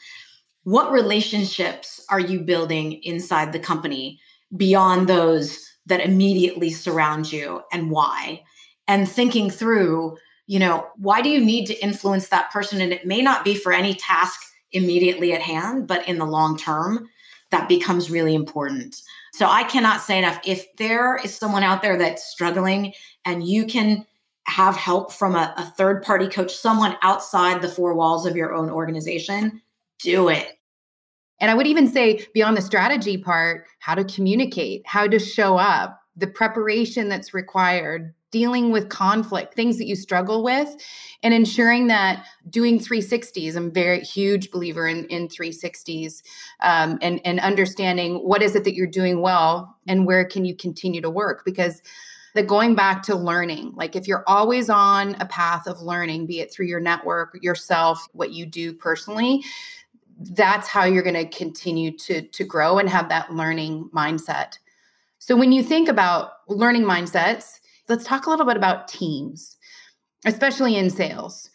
What 0.64 0.92
relationships 0.92 2.04
are 2.10 2.20
you 2.20 2.40
building 2.40 3.02
inside 3.04 3.52
the 3.52 3.60
company 3.60 4.20
beyond 4.56 5.08
those 5.08 5.66
that 5.88 6.02
immediately 6.02 6.70
surround 6.70 7.32
you 7.32 7.62
and 7.72 7.90
why? 7.92 8.44
And 8.88 9.10
thinking 9.10 9.50
through, 9.50 10.18
you 10.48 10.60
know, 10.60 10.88
why 10.98 11.22
do 11.22 11.30
you 11.30 11.44
need 11.44 11.66
to 11.68 11.84
influence 11.84 12.30
that 12.30 12.52
person? 12.52 12.82
And 12.82 12.94
it 12.94 13.06
may 13.06 13.22
not 13.22 13.44
be 13.44 13.56
for 13.56 13.74
any 13.74 13.96
task 13.96 14.40
immediately 14.72 15.34
at 15.34 15.42
hand, 15.42 15.88
but 15.88 16.08
in 16.08 16.18
the 16.18 16.26
long 16.26 16.58
term, 16.58 17.10
that 17.52 17.70
becomes 17.70 18.10
really 18.10 18.34
important. 18.34 19.02
So 19.34 19.46
I 19.46 19.64
cannot 19.64 20.02
say 20.02 20.18
enough. 20.18 20.40
If 20.46 20.76
there 20.78 21.18
is 21.18 21.36
someone 21.36 21.64
out 21.64 21.82
there 21.82 21.98
that's 21.98 22.24
struggling 22.24 22.94
and 23.26 23.46
you 23.48 23.66
can 23.66 24.06
have 24.48 24.76
help 24.76 25.12
from 25.14 25.36
a, 25.36 25.54
a 25.58 25.66
third 25.78 26.04
party 26.04 26.28
coach, 26.28 26.56
someone 26.56 26.98
outside 27.02 27.62
the 27.62 27.70
four 27.70 27.94
walls 27.94 28.26
of 28.26 28.36
your 28.36 28.54
own 28.54 28.70
organization, 28.70 29.62
do 30.00 30.30
it. 30.30 30.58
And 31.40 31.50
I 31.50 31.54
would 31.54 31.68
even 31.68 31.88
say 31.88 32.26
beyond 32.34 32.58
the 32.58 32.62
strategy 32.62 33.18
part, 33.18 33.66
how 33.80 33.96
to 33.96 34.04
communicate, 34.04 34.84
how 34.86 35.08
to 35.08 35.20
show 35.20 35.58
up, 35.58 36.02
the 36.16 36.28
preparation 36.28 37.10
that's 37.10 37.34
required, 37.34 38.14
dealing 38.32 38.72
with 38.72 38.90
conflict, 38.90 39.54
things 39.54 39.78
that 39.78 39.86
you 39.86 39.96
struggle 39.96 40.44
with, 40.44 40.76
and 41.24 41.34
ensuring 41.34 41.88
that 41.88 42.26
doing 42.50 42.80
360s. 42.80 43.56
I'm 43.56 43.72
very 43.72 44.00
huge 44.00 44.52
believer 44.52 44.88
in, 44.88 45.06
in 45.06 45.28
360s 45.28 46.24
um, 46.62 46.98
and, 47.02 47.22
and 47.26 47.40
understanding 47.40 48.18
what 48.18 48.42
is 48.42 48.56
it 48.56 48.64
that 48.64 48.74
you're 48.74 48.88
doing 48.88 49.22
well 49.22 49.78
and 49.88 50.06
where 50.06 50.26
can 50.26 50.46
you 50.46 50.56
continue 50.56 51.02
to 51.02 51.10
work 51.10 51.44
because 51.46 51.82
the 52.34 52.44
going 52.44 52.76
back 52.76 53.04
to 53.04 53.16
learning 53.16 53.74
like 53.76 53.96
if 53.96 54.08
you're 54.08 54.24
always 54.28 54.70
on 54.70 55.16
a 55.16 55.26
path 55.26 55.68
of 55.68 55.82
learning 55.82 56.26
be 56.26 56.40
it 56.40 56.52
through 56.52 56.66
your 56.66 56.80
network 56.80 57.38
yourself 57.42 58.08
what 58.14 58.32
you 58.32 58.46
do 58.46 58.74
personally 58.74 59.44
that's 60.22 60.68
how 60.68 60.86
you're 60.86 61.04
going 61.04 61.14
to 61.14 61.38
continue 61.38 61.92
to 61.98 62.22
to 62.22 62.44
grow 62.44 62.78
and 62.78 62.90
have 62.90 63.10
that 63.10 63.34
learning 63.34 63.90
mindset 63.94 64.58
so 65.20 65.36
when 65.36 65.52
you 65.52 65.62
think 65.62 65.90
about 65.90 66.34
learning 66.48 66.84
mindsets 66.84 67.60
let's 67.90 68.04
talk 68.04 68.26
a 68.26 68.30
little 68.30 68.46
bit 68.46 68.58
about 68.58 68.88
teams 68.88 69.58
especially 70.26 70.76
in 70.76 70.90
sales 70.90 71.50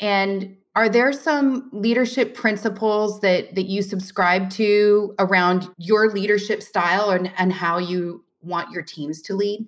and 0.00 0.56
are 0.76 0.88
there 0.88 1.12
some 1.12 1.68
leadership 1.72 2.34
principles 2.34 3.20
that 3.20 3.54
that 3.54 3.66
you 3.66 3.82
subscribe 3.82 4.50
to 4.50 5.14
around 5.18 5.68
your 5.78 6.10
leadership 6.12 6.62
style 6.62 7.10
and, 7.10 7.32
and 7.38 7.52
how 7.52 7.78
you 7.78 8.24
want 8.42 8.70
your 8.70 8.82
teams 8.82 9.20
to 9.22 9.34
lead 9.34 9.66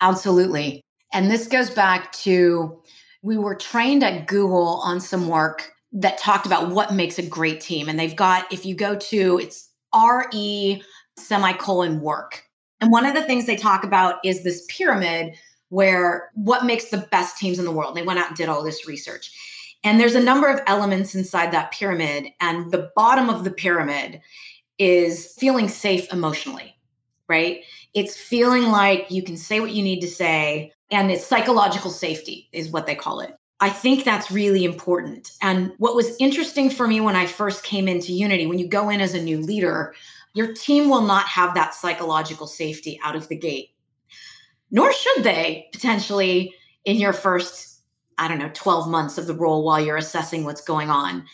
Absolutely. 0.00 0.84
And 1.12 1.30
this 1.30 1.46
goes 1.46 1.70
back 1.70 2.12
to 2.12 2.80
we 3.22 3.36
were 3.36 3.54
trained 3.54 4.04
at 4.04 4.26
Google 4.26 4.80
on 4.84 5.00
some 5.00 5.28
work 5.28 5.72
that 5.92 6.18
talked 6.18 6.46
about 6.46 6.70
what 6.70 6.94
makes 6.94 7.18
a 7.18 7.26
great 7.26 7.60
team. 7.60 7.88
And 7.88 7.98
they've 7.98 8.14
got, 8.14 8.52
if 8.52 8.64
you 8.64 8.74
go 8.74 8.94
to, 8.94 9.38
it's 9.38 9.70
RE 9.94 10.82
semicolon 11.16 12.00
work. 12.00 12.44
And 12.80 12.92
one 12.92 13.06
of 13.06 13.14
the 13.14 13.24
things 13.24 13.46
they 13.46 13.56
talk 13.56 13.82
about 13.82 14.16
is 14.24 14.44
this 14.44 14.64
pyramid 14.68 15.34
where 15.68 16.30
what 16.34 16.64
makes 16.64 16.86
the 16.86 17.06
best 17.10 17.36
teams 17.36 17.58
in 17.58 17.64
the 17.64 17.72
world. 17.72 17.94
They 17.94 18.02
went 18.02 18.18
out 18.18 18.28
and 18.28 18.36
did 18.36 18.48
all 18.48 18.62
this 18.62 18.86
research. 18.86 19.30
And 19.84 20.00
there's 20.00 20.14
a 20.14 20.22
number 20.22 20.48
of 20.48 20.60
elements 20.66 21.14
inside 21.14 21.52
that 21.52 21.72
pyramid. 21.72 22.28
And 22.40 22.70
the 22.72 22.90
bottom 22.96 23.30
of 23.30 23.44
the 23.44 23.50
pyramid 23.50 24.20
is 24.78 25.34
feeling 25.38 25.68
safe 25.68 26.12
emotionally, 26.12 26.76
right? 27.28 27.62
It's 27.94 28.16
feeling 28.16 28.64
like 28.64 29.10
you 29.10 29.22
can 29.22 29.36
say 29.36 29.60
what 29.60 29.72
you 29.72 29.82
need 29.82 30.00
to 30.00 30.08
say, 30.08 30.72
and 30.90 31.10
it's 31.10 31.26
psychological 31.26 31.90
safety, 31.90 32.48
is 32.52 32.70
what 32.70 32.86
they 32.86 32.94
call 32.94 33.20
it. 33.20 33.34
I 33.60 33.70
think 33.70 34.04
that's 34.04 34.30
really 34.30 34.64
important. 34.64 35.32
And 35.42 35.72
what 35.78 35.96
was 35.96 36.16
interesting 36.20 36.70
for 36.70 36.86
me 36.86 37.00
when 37.00 37.16
I 37.16 37.26
first 37.26 37.64
came 37.64 37.88
into 37.88 38.12
Unity, 38.12 38.46
when 38.46 38.60
you 38.60 38.68
go 38.68 38.88
in 38.88 39.00
as 39.00 39.14
a 39.14 39.22
new 39.22 39.40
leader, 39.40 39.94
your 40.34 40.54
team 40.54 40.88
will 40.88 41.00
not 41.02 41.26
have 41.26 41.54
that 41.54 41.74
psychological 41.74 42.46
safety 42.46 43.00
out 43.02 43.16
of 43.16 43.26
the 43.28 43.36
gate. 43.36 43.70
Nor 44.70 44.92
should 44.92 45.24
they 45.24 45.68
potentially 45.72 46.54
in 46.84 46.96
your 46.96 47.12
first, 47.12 47.80
I 48.18 48.28
don't 48.28 48.38
know, 48.38 48.50
12 48.54 48.88
months 48.88 49.18
of 49.18 49.26
the 49.26 49.34
role 49.34 49.64
while 49.64 49.80
you're 49.80 49.96
assessing 49.96 50.44
what's 50.44 50.60
going 50.60 50.90
on. 50.90 51.24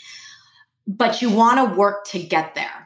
But 0.87 1.23
you 1.23 1.31
want 1.31 1.59
to 1.59 1.77
work 1.77 2.05
to 2.09 2.23
get 2.23 2.55
there. 2.55 2.85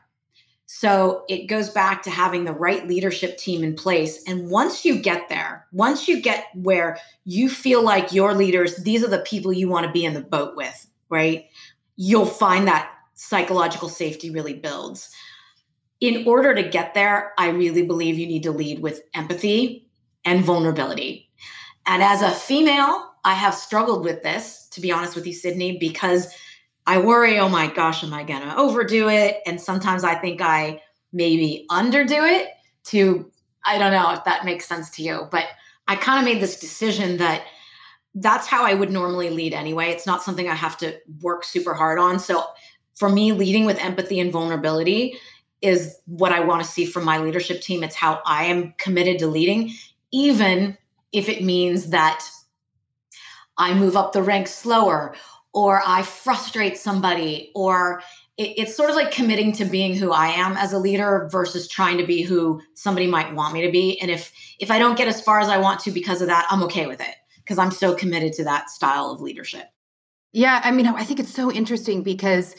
So 0.66 1.24
it 1.28 1.46
goes 1.46 1.70
back 1.70 2.02
to 2.02 2.10
having 2.10 2.44
the 2.44 2.52
right 2.52 2.86
leadership 2.86 3.36
team 3.38 3.64
in 3.64 3.74
place. 3.74 4.22
And 4.28 4.48
once 4.48 4.84
you 4.84 5.00
get 5.00 5.28
there, 5.28 5.66
once 5.72 6.06
you 6.06 6.20
get 6.20 6.46
where 6.54 6.98
you 7.24 7.48
feel 7.48 7.82
like 7.82 8.12
your 8.12 8.34
leaders, 8.34 8.76
these 8.76 9.02
are 9.02 9.08
the 9.08 9.18
people 9.20 9.52
you 9.52 9.68
want 9.68 9.86
to 9.86 9.92
be 9.92 10.04
in 10.04 10.14
the 10.14 10.20
boat 10.20 10.54
with, 10.56 10.86
right? 11.08 11.46
You'll 11.96 12.26
find 12.26 12.68
that 12.68 12.92
psychological 13.14 13.88
safety 13.88 14.30
really 14.30 14.54
builds. 14.54 15.12
In 16.00 16.28
order 16.28 16.54
to 16.54 16.62
get 16.62 16.94
there, 16.94 17.32
I 17.38 17.48
really 17.48 17.84
believe 17.84 18.18
you 18.18 18.26
need 18.26 18.44
to 18.44 18.52
lead 18.52 18.80
with 18.80 19.00
empathy 19.14 19.87
and 20.24 20.44
vulnerability. 20.44 21.30
And 21.86 22.02
as 22.02 22.22
a 22.22 22.30
female, 22.30 23.12
I 23.24 23.34
have 23.34 23.54
struggled 23.54 24.04
with 24.04 24.22
this, 24.22 24.68
to 24.72 24.80
be 24.80 24.92
honest 24.92 25.14
with 25.14 25.26
you, 25.26 25.32
Sydney, 25.32 25.78
because 25.78 26.28
I 26.86 26.98
worry, 26.98 27.38
oh 27.38 27.48
my 27.48 27.66
gosh, 27.66 28.02
am 28.02 28.14
I 28.14 28.24
going 28.24 28.42
to 28.42 28.56
overdo 28.56 29.08
it? 29.08 29.38
And 29.46 29.60
sometimes 29.60 30.04
I 30.04 30.14
think 30.14 30.40
I 30.40 30.82
maybe 31.12 31.66
underdo 31.70 32.30
it 32.30 32.48
to, 32.84 33.30
I 33.64 33.78
don't 33.78 33.92
know 33.92 34.12
if 34.12 34.24
that 34.24 34.44
makes 34.44 34.66
sense 34.66 34.90
to 34.90 35.02
you, 35.02 35.28
but 35.30 35.44
I 35.86 35.96
kind 35.96 36.18
of 36.18 36.32
made 36.32 36.42
this 36.42 36.58
decision 36.58 37.16
that 37.18 37.44
that's 38.14 38.46
how 38.46 38.64
I 38.64 38.74
would 38.74 38.90
normally 38.90 39.30
lead 39.30 39.52
anyway. 39.52 39.90
It's 39.90 40.06
not 40.06 40.22
something 40.22 40.48
I 40.48 40.54
have 40.54 40.76
to 40.78 40.98
work 41.20 41.44
super 41.44 41.74
hard 41.74 41.98
on. 41.98 42.18
So 42.18 42.44
for 42.94 43.08
me, 43.08 43.32
leading 43.32 43.64
with 43.64 43.78
empathy 43.78 44.18
and 44.20 44.32
vulnerability 44.32 45.18
is 45.60 45.96
what 46.06 46.32
I 46.32 46.40
want 46.40 46.62
to 46.62 46.68
see 46.68 46.86
from 46.86 47.04
my 47.04 47.18
leadership 47.18 47.60
team. 47.60 47.82
It's 47.82 47.94
how 47.94 48.20
I 48.24 48.44
am 48.44 48.74
committed 48.78 49.18
to 49.20 49.26
leading, 49.26 49.72
even 50.12 50.76
if 51.12 51.28
it 51.28 51.42
means 51.42 51.90
that 51.90 52.24
I 53.56 53.74
move 53.74 53.96
up 53.96 54.12
the 54.12 54.22
ranks 54.22 54.54
slower 54.54 55.14
or 55.52 55.82
I 55.84 56.02
frustrate 56.02 56.78
somebody, 56.78 57.50
or 57.54 58.02
it, 58.36 58.54
it's 58.56 58.76
sort 58.76 58.90
of 58.90 58.96
like 58.96 59.10
committing 59.10 59.52
to 59.52 59.64
being 59.64 59.94
who 59.94 60.12
I 60.12 60.28
am 60.28 60.56
as 60.56 60.72
a 60.72 60.78
leader 60.78 61.28
versus 61.32 61.66
trying 61.66 61.98
to 61.98 62.06
be 62.06 62.22
who 62.22 62.60
somebody 62.74 63.06
might 63.06 63.34
want 63.34 63.54
me 63.54 63.62
to 63.64 63.72
be. 63.72 64.00
And 64.00 64.10
if 64.10 64.32
if 64.60 64.70
I 64.70 64.78
don't 64.78 64.96
get 64.96 65.08
as 65.08 65.20
far 65.20 65.40
as 65.40 65.48
I 65.48 65.58
want 65.58 65.80
to 65.80 65.90
because 65.90 66.20
of 66.20 66.28
that, 66.28 66.46
I'm 66.50 66.62
okay 66.64 66.86
with 66.86 67.00
it 67.00 67.16
because 67.38 67.58
I'm 67.58 67.70
so 67.70 67.94
committed 67.94 68.32
to 68.34 68.44
that 68.44 68.70
style 68.70 69.10
of 69.10 69.20
leadership. 69.20 69.68
Yeah, 70.32 70.60
I 70.62 70.70
mean, 70.70 70.86
I 70.86 71.04
think 71.04 71.18
it's 71.18 71.34
so 71.34 71.50
interesting 71.50 72.02
because 72.02 72.54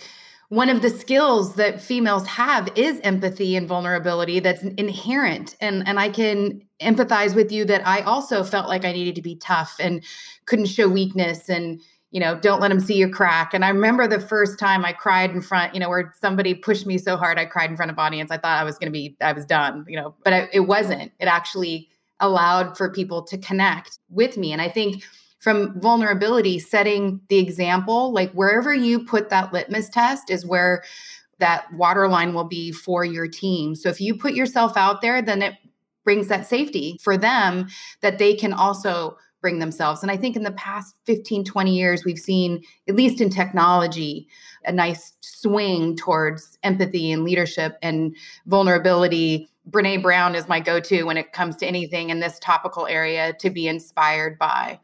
one 0.49 0.69
of 0.69 0.81
the 0.81 0.89
skills 0.89 1.55
that 1.55 1.79
females 1.79 2.25
have 2.27 2.69
is 2.75 2.99
empathy 3.03 3.55
and 3.55 3.67
vulnerability 3.67 4.39
that's 4.39 4.63
inherent 4.63 5.55
and 5.61 5.87
and 5.87 5.99
I 5.99 6.09
can 6.09 6.61
empathize 6.81 7.35
with 7.35 7.51
you 7.51 7.65
that 7.65 7.87
I 7.87 8.01
also 8.01 8.43
felt 8.43 8.67
like 8.67 8.83
I 8.83 8.91
needed 8.91 9.15
to 9.15 9.21
be 9.21 9.35
tough 9.35 9.75
and 9.79 10.03
couldn't 10.45 10.65
show 10.65 10.87
weakness 10.89 11.49
and 11.49 11.79
you 12.11 12.19
know, 12.19 12.39
don't 12.39 12.59
let 12.59 12.69
them 12.69 12.79
see 12.79 12.95
you 12.95 13.07
crack. 13.07 13.53
And 13.53 13.63
I 13.63 13.69
remember 13.69 14.07
the 14.07 14.19
first 14.19 14.57
time 14.57 14.83
I 14.83 14.93
cried 14.93 15.29
in 15.29 15.41
front, 15.41 15.75
you 15.75 15.79
know, 15.79 15.89
where 15.89 16.13
somebody 16.19 16.55
pushed 16.55 16.87
me 16.87 16.97
so 16.97 17.15
hard, 17.15 17.37
I 17.37 17.45
cried 17.45 17.69
in 17.69 17.77
front 17.77 17.91
of 17.91 17.99
audience. 17.99 18.31
I 18.31 18.37
thought 18.37 18.59
I 18.59 18.63
was 18.63 18.79
going 18.79 18.87
to 18.87 18.91
be, 18.91 19.15
I 19.21 19.31
was 19.31 19.45
done, 19.45 19.85
you 19.87 19.95
know, 19.95 20.15
but 20.23 20.33
I, 20.33 20.49
it 20.51 20.61
wasn't. 20.61 21.11
It 21.19 21.27
actually 21.27 21.87
allowed 22.19 22.75
for 22.77 22.91
people 22.91 23.21
to 23.23 23.37
connect 23.37 23.99
with 24.09 24.37
me. 24.37 24.51
And 24.51 24.61
I 24.61 24.69
think 24.69 25.03
from 25.39 25.79
vulnerability, 25.79 26.59
setting 26.59 27.21
the 27.29 27.37
example, 27.37 28.13
like 28.13 28.31
wherever 28.33 28.73
you 28.73 29.03
put 29.03 29.29
that 29.29 29.53
litmus 29.53 29.89
test 29.89 30.29
is 30.29 30.45
where 30.45 30.83
that 31.39 31.65
waterline 31.73 32.33
will 32.33 32.43
be 32.43 32.71
for 32.71 33.05
your 33.05 33.27
team. 33.27 33.73
So 33.73 33.89
if 33.89 34.01
you 34.01 34.15
put 34.15 34.33
yourself 34.33 34.75
out 34.75 35.01
there, 35.01 35.21
then 35.21 35.41
it 35.41 35.53
brings 36.03 36.27
that 36.27 36.47
safety 36.47 36.97
for 37.01 37.17
them 37.17 37.67
that 38.01 38.17
they 38.19 38.33
can 38.33 38.51
also 38.51 39.17
bring 39.41 39.59
themselves. 39.59 40.01
And 40.01 40.11
I 40.11 40.17
think 40.17 40.35
in 40.35 40.43
the 40.43 40.51
past 40.51 40.95
15, 41.05 41.45
20 41.45 41.73
years, 41.73 42.03
we've 42.03 42.19
seen, 42.19 42.61
at 42.89 42.95
least 42.95 43.21
in 43.21 43.29
technology, 43.29 44.27
a 44.65 44.71
nice 44.71 45.13
swing 45.21 45.95
towards 45.95 46.57
empathy 46.63 47.11
and 47.11 47.23
leadership 47.23 47.77
and 47.81 48.13
vulnerability. 48.47 49.49
Brene 49.69 50.01
Brown 50.01 50.35
is 50.35 50.49
my 50.49 50.59
go 50.59 50.81
to 50.81 51.03
when 51.03 51.15
it 51.15 51.31
comes 51.31 51.55
to 51.57 51.65
anything 51.65 52.09
in 52.09 52.19
this 52.19 52.37
topical 52.39 52.85
area 52.87 53.33
to 53.39 53.49
be 53.49 53.67
inspired 53.67 54.37
by. 54.37 54.77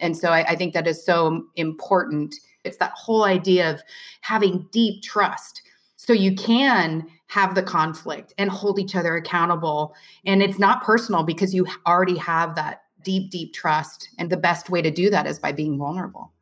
And 0.00 0.16
so 0.16 0.30
I, 0.30 0.44
I 0.44 0.56
think 0.56 0.74
that 0.74 0.86
is 0.86 1.04
so 1.04 1.46
important. 1.56 2.34
It's 2.64 2.78
that 2.78 2.92
whole 2.92 3.24
idea 3.24 3.70
of 3.70 3.82
having 4.20 4.66
deep 4.72 5.02
trust 5.02 5.62
so 5.96 6.12
you 6.12 6.34
can 6.34 7.06
have 7.26 7.54
the 7.54 7.62
conflict 7.62 8.32
and 8.38 8.50
hold 8.50 8.78
each 8.78 8.96
other 8.96 9.16
accountable. 9.16 9.94
And 10.24 10.42
it's 10.42 10.58
not 10.58 10.82
personal 10.82 11.22
because 11.22 11.54
you 11.54 11.66
already 11.86 12.16
have 12.16 12.54
that 12.54 12.82
deep, 13.02 13.30
deep 13.30 13.52
trust. 13.52 14.08
And 14.18 14.30
the 14.30 14.36
best 14.36 14.70
way 14.70 14.80
to 14.82 14.90
do 14.90 15.10
that 15.10 15.26
is 15.26 15.38
by 15.38 15.52
being 15.52 15.76
vulnerable. 15.76 16.32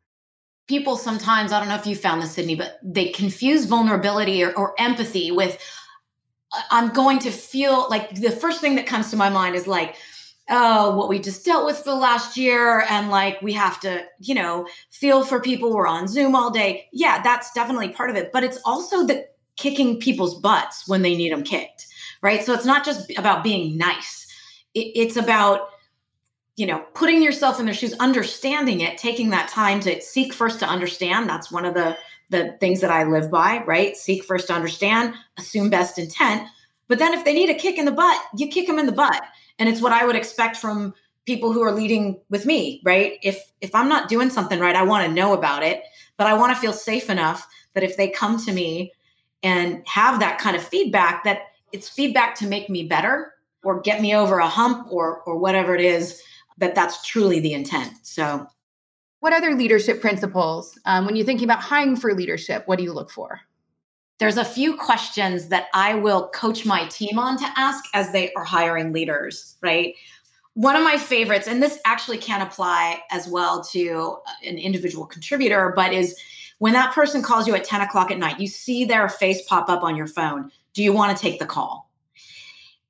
People 0.67 0.95
sometimes, 0.95 1.51
I 1.51 1.59
don't 1.59 1.69
know 1.69 1.75
if 1.75 1.87
you 1.87 1.95
found 1.95 2.21
this, 2.21 2.31
Sydney, 2.31 2.55
but 2.55 2.79
they 2.83 3.09
confuse 3.09 3.65
vulnerability 3.65 4.43
or, 4.43 4.53
or 4.57 4.73
empathy 4.79 5.31
with 5.31 5.57
I'm 6.71 6.93
going 6.93 7.19
to 7.19 7.31
feel 7.31 7.87
like 7.89 8.15
the 8.15 8.31
first 8.31 8.61
thing 8.61 8.75
that 8.75 8.85
comes 8.85 9.09
to 9.11 9.17
my 9.17 9.29
mind 9.29 9.55
is 9.55 9.67
like, 9.67 9.95
oh, 10.49 10.95
what 10.95 11.09
we 11.09 11.19
just 11.19 11.43
dealt 11.45 11.65
with 11.65 11.77
for 11.77 11.91
the 11.91 11.95
last 11.95 12.37
year. 12.37 12.85
And 12.89 13.09
like, 13.09 13.41
we 13.41 13.53
have 13.53 13.79
to, 13.81 14.05
you 14.19 14.35
know, 14.35 14.67
feel 14.91 15.23
for 15.23 15.41
people. 15.41 15.73
We're 15.73 15.87
on 15.87 16.07
Zoom 16.07 16.35
all 16.35 16.51
day. 16.51 16.87
Yeah, 16.91 17.21
that's 17.21 17.51
definitely 17.53 17.89
part 17.89 18.09
of 18.09 18.15
it. 18.15 18.31
But 18.31 18.43
it's 18.43 18.59
also 18.65 19.05
the 19.05 19.27
kicking 19.55 19.99
people's 19.99 20.39
butts 20.39 20.87
when 20.87 21.01
they 21.01 21.15
need 21.15 21.31
them 21.31 21.43
kicked, 21.43 21.87
right? 22.21 22.43
So 22.43 22.53
it's 22.53 22.65
not 22.65 22.85
just 22.85 23.11
about 23.17 23.43
being 23.43 23.77
nice, 23.77 24.27
it, 24.73 24.91
it's 24.95 25.17
about 25.17 25.69
you 26.57 26.65
know, 26.65 26.83
putting 26.95 27.21
yourself 27.21 27.59
in 27.59 27.65
their 27.65 27.73
shoes, 27.73 27.93
understanding 27.99 28.81
it, 28.81 28.97
taking 28.97 29.29
that 29.29 29.47
time 29.47 29.79
to 29.79 30.01
seek 30.01 30.33
first 30.33 30.59
to 30.59 30.65
understand. 30.65 31.29
That's 31.29 31.51
one 31.51 31.65
of 31.65 31.75
the 31.75 31.95
the 32.29 32.57
things 32.59 32.81
that 32.81 32.91
I 32.91 33.03
live 33.03 33.31
by, 33.31 33.63
right? 33.65 33.95
Seek 33.95 34.25
first 34.25 34.47
to 34.47 34.53
understand, 34.53 35.13
assume 35.37 35.69
best 35.69 35.97
intent. 35.97 36.45
But 36.89 36.99
then 36.99 37.13
if 37.13 37.23
they 37.23 37.33
need 37.33 37.49
a 37.49 37.53
kick 37.53 37.77
in 37.77 37.85
the 37.85 37.91
butt, 37.91 38.21
you 38.35 38.49
kick 38.49 38.67
them 38.67 38.79
in 38.79 38.85
the 38.85 38.91
butt. 38.91 39.23
And 39.59 39.67
it's 39.69 39.81
what 39.81 39.91
I 39.91 40.05
would 40.05 40.15
expect 40.15 40.57
from 40.57 40.93
people 41.25 41.51
who 41.51 41.61
are 41.61 41.71
leading 41.71 42.19
with 42.29 42.45
me, 42.45 42.81
right? 42.85 43.19
If 43.21 43.51
if 43.61 43.73
I'm 43.75 43.89
not 43.89 44.09
doing 44.09 44.29
something 44.29 44.59
right, 44.59 44.75
I 44.75 44.83
want 44.83 45.05
to 45.05 45.13
know 45.13 45.33
about 45.33 45.63
it, 45.63 45.83
but 46.17 46.27
I 46.27 46.33
want 46.33 46.55
to 46.55 46.59
feel 46.59 46.73
safe 46.73 47.09
enough 47.09 47.47
that 47.73 47.83
if 47.83 47.97
they 47.97 48.09
come 48.09 48.43
to 48.45 48.51
me 48.51 48.93
and 49.43 49.85
have 49.87 50.19
that 50.19 50.39
kind 50.39 50.55
of 50.55 50.63
feedback 50.63 51.23
that 51.25 51.41
it's 51.71 51.89
feedback 51.89 52.33
to 52.35 52.47
make 52.47 52.69
me 52.69 52.87
better 52.87 53.33
or 53.63 53.81
get 53.81 54.01
me 54.01 54.15
over 54.15 54.39
a 54.39 54.47
hump 54.47 54.87
or 54.89 55.21
or 55.23 55.37
whatever 55.37 55.75
it 55.75 55.81
is 55.81 56.21
that 56.57 56.73
that's 56.73 57.05
truly 57.05 57.39
the 57.39 57.53
intent. 57.53 57.93
So 58.03 58.47
what 59.19 59.33
other 59.33 59.55
leadership 59.55 59.99
principles, 59.99 60.77
um, 60.85 61.05
when 61.05 61.15
you're 61.15 61.25
thinking 61.25 61.45
about 61.45 61.59
hiring 61.59 61.95
for 61.95 62.13
leadership, 62.13 62.63
what 62.67 62.77
do 62.77 62.83
you 62.83 62.93
look 62.93 63.11
for? 63.11 63.41
There's 64.19 64.37
a 64.37 64.45
few 64.45 64.75
questions 64.75 65.47
that 65.49 65.67
I 65.73 65.95
will 65.95 66.29
coach 66.29 66.65
my 66.65 66.85
team 66.87 67.19
on 67.19 67.37
to 67.37 67.45
ask 67.55 67.85
as 67.93 68.11
they 68.11 68.33
are 68.33 68.43
hiring 68.43 68.91
leaders, 68.91 69.55
right? 69.61 69.93
One 70.53 70.75
of 70.75 70.83
my 70.83 70.97
favorites, 70.97 71.47
and 71.47 71.61
this 71.61 71.79
actually 71.85 72.17
can 72.17 72.41
apply 72.41 73.01
as 73.11 73.27
well 73.27 73.63
to 73.65 74.17
uh, 74.25 74.47
an 74.47 74.57
individual 74.57 75.05
contributor, 75.05 75.71
but 75.75 75.93
is 75.93 76.17
when 76.57 76.73
that 76.73 76.95
person 76.95 77.21
calls 77.21 77.47
you 77.47 77.53
at 77.53 77.63
10 77.63 77.81
o'clock 77.81 78.09
at 78.09 78.17
night, 78.17 78.39
you 78.39 78.47
see 78.47 78.83
their 78.83 79.07
face 79.07 79.43
pop 79.43 79.69
up 79.69 79.83
on 79.83 79.95
your 79.95 80.07
phone. 80.07 80.51
Do 80.73 80.83
you 80.83 80.93
want 80.93 81.15
to 81.15 81.21
take 81.21 81.37
the 81.37 81.45
call? 81.45 81.91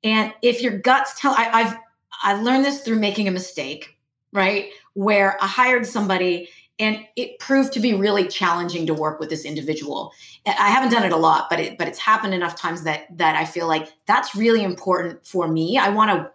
And 0.02 0.32
if 0.40 0.62
your 0.62 0.78
guts 0.78 1.20
tell, 1.20 1.34
I, 1.36 1.50
I've 1.52 1.76
I 2.22 2.40
learned 2.40 2.64
this 2.64 2.80
through 2.80 2.98
making 2.98 3.28
a 3.28 3.30
mistake 3.30 3.98
right? 4.32 4.70
Where 4.94 5.42
I 5.42 5.46
hired 5.46 5.86
somebody 5.86 6.48
and 6.78 7.04
it 7.16 7.38
proved 7.38 7.72
to 7.72 7.80
be 7.80 7.94
really 7.94 8.26
challenging 8.28 8.86
to 8.86 8.94
work 8.94 9.18
with 9.18 9.30
this 9.30 9.44
individual. 9.44 10.12
I 10.46 10.70
haven't 10.70 10.90
done 10.90 11.04
it 11.04 11.12
a 11.12 11.16
lot, 11.16 11.50
but 11.50 11.58
it 11.58 11.78
but 11.78 11.88
it's 11.88 11.98
happened 11.98 12.34
enough 12.34 12.56
times 12.56 12.84
that 12.84 13.06
that 13.16 13.36
I 13.36 13.44
feel 13.44 13.66
like 13.66 13.92
that's 14.06 14.34
really 14.34 14.62
important 14.62 15.26
for 15.26 15.48
me. 15.48 15.78
I 15.78 15.88
want 15.88 16.10
to 16.10 16.30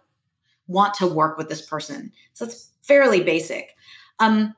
want 0.66 0.94
to 0.94 1.06
work 1.06 1.36
with 1.38 1.48
this 1.48 1.62
person. 1.62 2.12
So 2.34 2.44
it's 2.44 2.70
fairly 2.82 3.22
basic. 3.22 3.76
Um, 4.18 4.54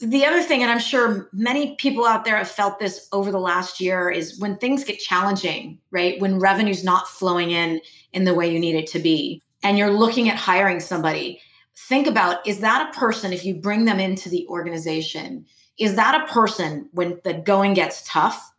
the 0.00 0.24
other 0.24 0.42
thing, 0.42 0.62
and 0.62 0.70
I'm 0.70 0.78
sure 0.78 1.28
many 1.32 1.74
people 1.74 2.06
out 2.06 2.24
there 2.24 2.36
have 2.36 2.48
felt 2.48 2.78
this 2.78 3.08
over 3.12 3.30
the 3.30 3.38
last 3.38 3.78
year, 3.78 4.08
is 4.08 4.40
when 4.40 4.56
things 4.56 4.84
get 4.84 4.98
challenging, 4.98 5.78
right? 5.90 6.18
When 6.18 6.38
revenue's 6.38 6.82
not 6.82 7.08
flowing 7.08 7.50
in 7.50 7.80
in 8.12 8.24
the 8.24 8.34
way 8.34 8.50
you 8.50 8.58
need 8.58 8.74
it 8.74 8.86
to 8.88 8.98
be, 8.98 9.42
and 9.62 9.76
you're 9.76 9.90
looking 9.90 10.28
at 10.28 10.36
hiring 10.36 10.80
somebody 10.80 11.40
think 11.88 12.06
about 12.06 12.46
is 12.46 12.60
that 12.60 12.88
a 12.88 12.98
person 12.98 13.32
if 13.32 13.44
you 13.44 13.54
bring 13.54 13.84
them 13.84 14.00
into 14.00 14.28
the 14.28 14.46
organization 14.48 15.46
is 15.78 15.96
that 15.96 16.22
a 16.22 16.32
person 16.32 16.88
when 16.92 17.20
the 17.24 17.34
going 17.34 17.74
gets 17.74 18.06
tough 18.06 18.52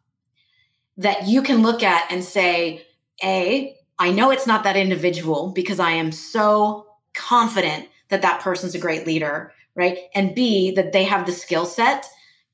that 0.97 1.27
you 1.27 1.41
can 1.41 1.61
look 1.61 1.83
at 1.83 2.11
and 2.11 2.23
say 2.23 2.85
a 3.23 3.75
i 3.99 4.11
know 4.11 4.31
it's 4.31 4.47
not 4.47 4.63
that 4.63 4.77
individual 4.77 5.51
because 5.51 5.79
i 5.79 5.91
am 5.91 6.11
so 6.11 6.87
confident 7.13 7.87
that 8.09 8.21
that 8.21 8.41
person's 8.41 8.75
a 8.75 8.79
great 8.79 9.05
leader 9.07 9.51
right? 9.75 9.97
And 10.13 10.35
b 10.35 10.71
that 10.71 10.91
they 10.91 11.03
have 11.03 11.25
the 11.25 11.31
skill 11.31 11.65
set 11.65 12.05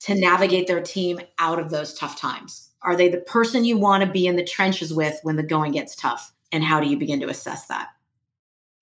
to 0.01 0.15
navigate 0.15 0.67
their 0.67 0.81
team 0.81 1.19
out 1.39 1.59
of 1.59 1.69
those 1.69 1.93
tough 1.93 2.19
times. 2.19 2.69
Are 2.81 2.95
they 2.95 3.09
the 3.09 3.19
person 3.19 3.65
you 3.65 3.77
want 3.77 4.03
to 4.03 4.09
be 4.09 4.25
in 4.25 4.37
the 4.37 4.43
trenches 4.43 4.93
with 4.93 5.19
when 5.23 5.35
the 5.35 5.43
going 5.43 5.73
gets 5.73 5.95
tough? 5.95 6.33
And 6.51 6.63
how 6.63 6.79
do 6.79 6.87
you 6.87 6.97
begin 6.97 7.19
to 7.19 7.29
assess 7.29 7.67
that 7.67 7.89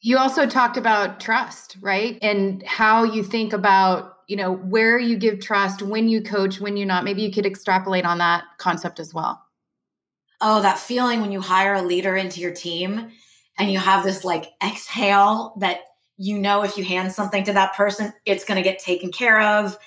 you 0.01 0.17
also 0.17 0.45
talked 0.45 0.77
about 0.77 1.19
trust, 1.19 1.77
right? 1.81 2.17
And 2.21 2.63
how 2.63 3.03
you 3.03 3.23
think 3.23 3.53
about, 3.53 4.17
you 4.27 4.37
know, 4.37 4.53
where 4.53 4.99
you 4.99 5.17
give 5.17 5.39
trust, 5.39 5.81
when 5.81 6.07
you 6.07 6.21
coach, 6.21 6.59
when 6.59 6.77
you're 6.77 6.87
not. 6.87 7.03
Maybe 7.03 7.23
you 7.23 7.31
could 7.31 7.45
extrapolate 7.45 8.05
on 8.05 8.19
that 8.19 8.43
concept 8.57 8.99
as 8.99 9.13
well. 9.13 9.41
Oh, 10.39 10.61
that 10.61 10.77
feeling 10.77 11.21
when 11.21 11.31
you 11.31 11.41
hire 11.41 11.73
a 11.73 11.81
leader 11.81 12.15
into 12.15 12.39
your 12.39 12.53
team 12.53 13.09
and 13.57 13.71
you 13.71 13.79
have 13.79 14.03
this 14.03 14.23
like 14.23 14.51
exhale 14.63 15.55
that 15.59 15.79
you 16.17 16.37
know 16.37 16.63
if 16.63 16.77
you 16.77 16.83
hand 16.83 17.11
something 17.11 17.43
to 17.45 17.53
that 17.53 17.73
person, 17.73 18.13
it's 18.25 18.45
going 18.45 18.61
to 18.61 18.69
get 18.69 18.79
taken 18.79 19.11
care 19.11 19.41
of 19.41 19.77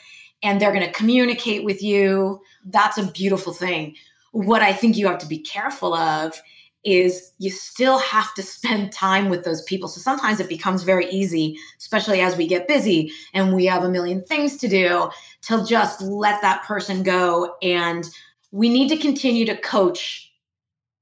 and 0.43 0.61
they're 0.61 0.73
going 0.73 0.87
to 0.87 0.93
communicate 0.93 1.65
with 1.65 1.83
you. 1.83 2.41
That's 2.65 2.99
a 2.99 3.07
beautiful 3.07 3.53
thing. 3.53 3.95
What 4.33 4.63
I 4.63 4.73
think 4.73 4.97
you 4.97 5.07
have 5.07 5.19
to 5.19 5.27
be 5.27 5.39
careful 5.39 5.95
of 5.95 6.41
is 6.85 7.33
you 7.39 7.51
still 7.51 7.99
have 7.99 8.33
to 8.35 8.43
spend 8.43 8.93
time 8.93 9.29
with 9.29 9.45
those 9.45 9.63
people. 9.63 9.89
So 9.89 10.01
sometimes 10.01 10.41
it 10.41 10.49
becomes 10.49 10.83
very 10.83 11.09
easy, 11.11 11.59
especially 11.79 12.21
as 12.21 12.37
we 12.37 12.47
get 12.47 12.69
busy 12.69 13.13
and 13.35 13.55
we 13.55 13.67
have 13.67 13.85
a 13.85 13.91
million 13.91 14.23
things 14.25 14.57
to 14.59 14.69
do, 14.69 15.11
to 15.43 15.65
just 15.65 16.01
let 16.01 16.41
that 16.43 16.63
person 16.65 17.03
go. 17.03 17.57
And 17.63 18.05
we 18.53 18.69
need 18.69 18.89
to 18.89 18.97
continue 18.97 19.45
to 19.47 19.57
coach 19.57 20.33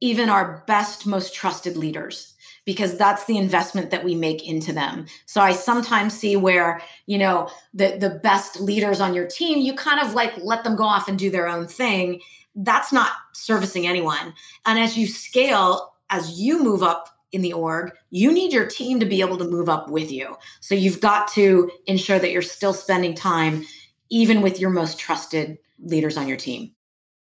even 0.01 0.29
our 0.29 0.63
best, 0.67 1.07
most 1.07 1.35
trusted 1.35 1.77
leaders 1.77 2.35
because 2.65 2.99
that's 2.99 3.25
the 3.25 3.39
investment 3.39 3.91
that 3.91 4.05
we 4.05 4.15
make 4.15 4.47
into 4.47 4.75
them. 4.75 5.07
So 5.25 5.41
I 5.41 5.53
sometimes 5.53 6.13
see 6.13 6.37
where, 6.37 6.83
you 7.07 7.17
know, 7.17 7.49
the 7.73 7.97
the 7.99 8.21
best 8.23 8.61
leaders 8.61 9.01
on 9.01 9.15
your 9.15 9.27
team, 9.27 9.61
you 9.61 9.75
kind 9.75 10.07
of 10.07 10.13
like 10.13 10.35
let 10.43 10.65
them 10.65 10.77
go 10.77 10.85
off 10.85 11.09
and 11.09 11.19
do 11.19 11.31
their 11.31 11.49
own 11.49 11.67
thing 11.67 12.21
that's 12.59 12.93
not 12.93 13.13
servicing 13.33 13.87
anyone. 13.87 14.35
And 14.67 14.79
as 14.79 14.97
you 14.99 15.07
scale, 15.07 15.95
as 16.11 16.41
you 16.41 16.63
move 16.63 16.83
up 16.83 17.09
in 17.31 17.43
the 17.43 17.53
org, 17.53 17.93
you 18.11 18.33
need 18.33 18.53
your 18.53 18.67
team 18.67 19.01
to 19.01 19.07
be 19.07 19.21
able 19.21 19.39
to 19.39 19.45
move 19.45 19.69
up 19.69 19.89
with 19.89 20.11
you. 20.11 20.37
So 20.61 20.75
you've 20.75 21.01
got 21.01 21.29
to 21.33 21.71
ensure 21.87 22.19
that 22.19 22.33
you're 22.33 22.43
still 22.43 22.73
spending 22.73 23.15
time, 23.15 23.65
even 24.11 24.43
with 24.43 24.59
your 24.59 24.71
most 24.71 24.99
trusted 24.99 25.59
leaders 25.79 26.17
on 26.17 26.27
your 26.27 26.37
team. 26.37 26.73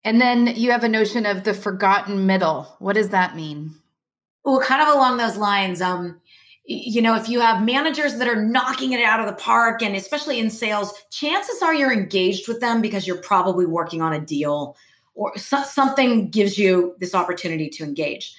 And 0.04 0.20
then 0.20 0.46
you 0.46 0.70
have 0.70 0.84
a 0.84 0.88
notion 0.88 1.26
of 1.26 1.42
the 1.42 1.54
forgotten 1.54 2.26
middle. 2.26 2.76
What 2.78 2.92
does 2.92 3.08
that 3.08 3.34
mean? 3.34 3.74
Well, 4.44 4.60
kind 4.60 4.80
of 4.80 4.94
along 4.94 5.16
those 5.16 5.36
lines. 5.36 5.80
Um, 5.80 6.20
you 6.64 7.02
know, 7.02 7.16
if 7.16 7.28
you 7.28 7.40
have 7.40 7.64
managers 7.64 8.16
that 8.18 8.28
are 8.28 8.44
knocking 8.44 8.92
it 8.92 9.02
out 9.02 9.18
of 9.18 9.26
the 9.26 9.32
park, 9.32 9.82
and 9.82 9.96
especially 9.96 10.38
in 10.38 10.50
sales, 10.50 10.92
chances 11.10 11.62
are 11.62 11.74
you're 11.74 11.92
engaged 11.92 12.46
with 12.46 12.60
them 12.60 12.80
because 12.80 13.06
you're 13.06 13.16
probably 13.16 13.66
working 13.66 14.02
on 14.02 14.12
a 14.12 14.20
deal 14.20 14.76
or 15.16 15.36
so, 15.36 15.62
something 15.64 16.30
gives 16.30 16.56
you 16.56 16.94
this 17.00 17.14
opportunity 17.14 17.68
to 17.70 17.84
engage. 17.84 18.36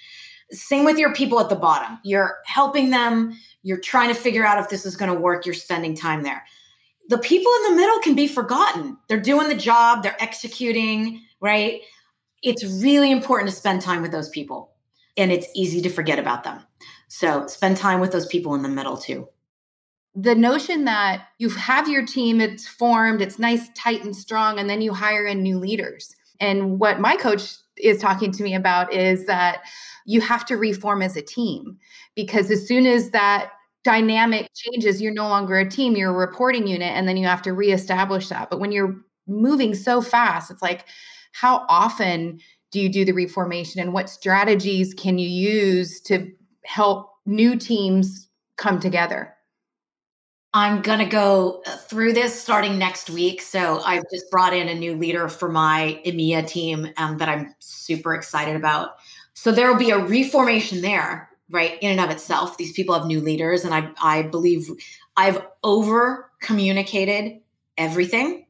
Same 0.51 0.85
with 0.85 0.97
your 0.97 1.13
people 1.13 1.39
at 1.41 1.49
the 1.49 1.55
bottom. 1.55 1.99
You're 2.03 2.37
helping 2.45 2.91
them, 2.91 3.37
you're 3.63 3.79
trying 3.79 4.07
to 4.07 4.13
figure 4.13 4.45
out 4.45 4.59
if 4.59 4.69
this 4.69 4.85
is 4.85 4.95
going 4.95 5.13
to 5.13 5.19
work, 5.19 5.45
you're 5.45 5.55
spending 5.55 5.95
time 5.95 6.23
there. 6.23 6.45
The 7.09 7.17
people 7.17 7.51
in 7.57 7.71
the 7.71 7.81
middle 7.81 7.99
can 7.99 8.15
be 8.15 8.27
forgotten. 8.27 8.97
They're 9.09 9.19
doing 9.19 9.49
the 9.49 9.55
job, 9.55 10.03
they're 10.03 10.21
executing, 10.21 11.21
right? 11.41 11.81
It's 12.43 12.63
really 12.81 13.11
important 13.11 13.49
to 13.49 13.55
spend 13.55 13.81
time 13.81 14.01
with 14.01 14.11
those 14.11 14.29
people, 14.29 14.71
and 15.17 15.31
it's 15.31 15.47
easy 15.55 15.81
to 15.81 15.89
forget 15.89 16.19
about 16.19 16.43
them. 16.43 16.61
So 17.09 17.47
spend 17.47 17.77
time 17.77 17.99
with 17.99 18.11
those 18.11 18.27
people 18.27 18.55
in 18.55 18.61
the 18.61 18.69
middle 18.69 18.97
too 18.97 19.27
the 20.17 20.33
notion 20.33 20.85
that 20.85 21.27
you 21.37 21.47
have 21.49 21.87
your 21.87 22.03
team, 22.03 22.41
it's 22.41 22.67
formed, 22.67 23.21
it's 23.21 23.37
nice, 23.37 23.69
tight, 23.75 24.03
and 24.03 24.15
strong, 24.15 24.57
and 24.57 24.67
then 24.67 24.81
you 24.81 24.91
hire 24.91 25.27
in 25.27 25.43
new 25.43 25.59
leaders. 25.59 26.15
And 26.39 26.79
what 26.79 26.99
my 26.99 27.15
coach 27.15 27.55
is 27.77 27.99
talking 27.99 28.31
to 28.31 28.43
me 28.43 28.55
about 28.55 28.91
is 28.93 29.25
that 29.25 29.61
you 30.05 30.21
have 30.21 30.45
to 30.45 30.55
reform 30.55 31.01
as 31.01 31.15
a 31.15 31.21
team 31.21 31.77
because 32.15 32.49
as 32.49 32.67
soon 32.67 32.85
as 32.85 33.11
that 33.11 33.51
dynamic 33.83 34.49
changes, 34.53 35.01
you're 35.01 35.13
no 35.13 35.27
longer 35.27 35.57
a 35.57 35.69
team, 35.69 35.95
you're 35.95 36.11
a 36.11 36.13
reporting 36.13 36.67
unit, 36.67 36.91
and 36.93 37.07
then 37.07 37.17
you 37.17 37.25
have 37.25 37.41
to 37.43 37.53
reestablish 37.53 38.29
that. 38.29 38.49
But 38.49 38.59
when 38.59 38.71
you're 38.71 38.95
moving 39.27 39.75
so 39.75 40.01
fast, 40.01 40.51
it's 40.51 40.61
like, 40.61 40.85
how 41.31 41.65
often 41.69 42.39
do 42.71 42.81
you 42.81 42.89
do 42.89 43.05
the 43.05 43.13
reformation 43.13 43.79
and 43.79 43.93
what 43.93 44.09
strategies 44.09 44.93
can 44.93 45.17
you 45.17 45.29
use 45.29 46.01
to 46.01 46.29
help 46.65 47.09
new 47.25 47.55
teams 47.55 48.27
come 48.57 48.79
together? 48.79 49.36
I'm 50.57 50.81
going 50.81 50.97
to 50.97 51.05
go 51.05 51.61
through 51.87 52.13
this 52.13 52.41
starting 52.41 52.79
next 52.79 53.11
week. 53.11 53.43
So 53.43 53.79
I've 53.81 54.01
just 54.11 54.31
brought 54.31 54.55
in 54.55 54.67
a 54.69 54.73
new 54.73 54.95
leader 54.95 55.29
for 55.29 55.49
my 55.49 56.01
EMEA 56.03 56.47
team 56.47 56.89
um, 56.97 57.19
that 57.19 57.29
I'm 57.29 57.53
super 57.59 58.15
excited 58.15 58.55
about. 58.55 58.95
So 59.35 59.51
there 59.51 59.71
will 59.71 59.77
be 59.77 59.91
a 59.91 59.99
reformation 59.99 60.81
there, 60.81 61.29
right? 61.51 61.77
In 61.83 61.91
and 61.91 62.01
of 62.01 62.09
itself, 62.09 62.57
these 62.57 62.73
people 62.73 62.95
have 62.95 63.05
new 63.05 63.21
leaders, 63.21 63.65
and 63.65 63.73
I 63.73 63.91
I 64.01 64.23
believe 64.23 64.67
I've 65.15 65.45
over 65.63 66.31
communicated 66.41 67.39
everything. 67.77 68.47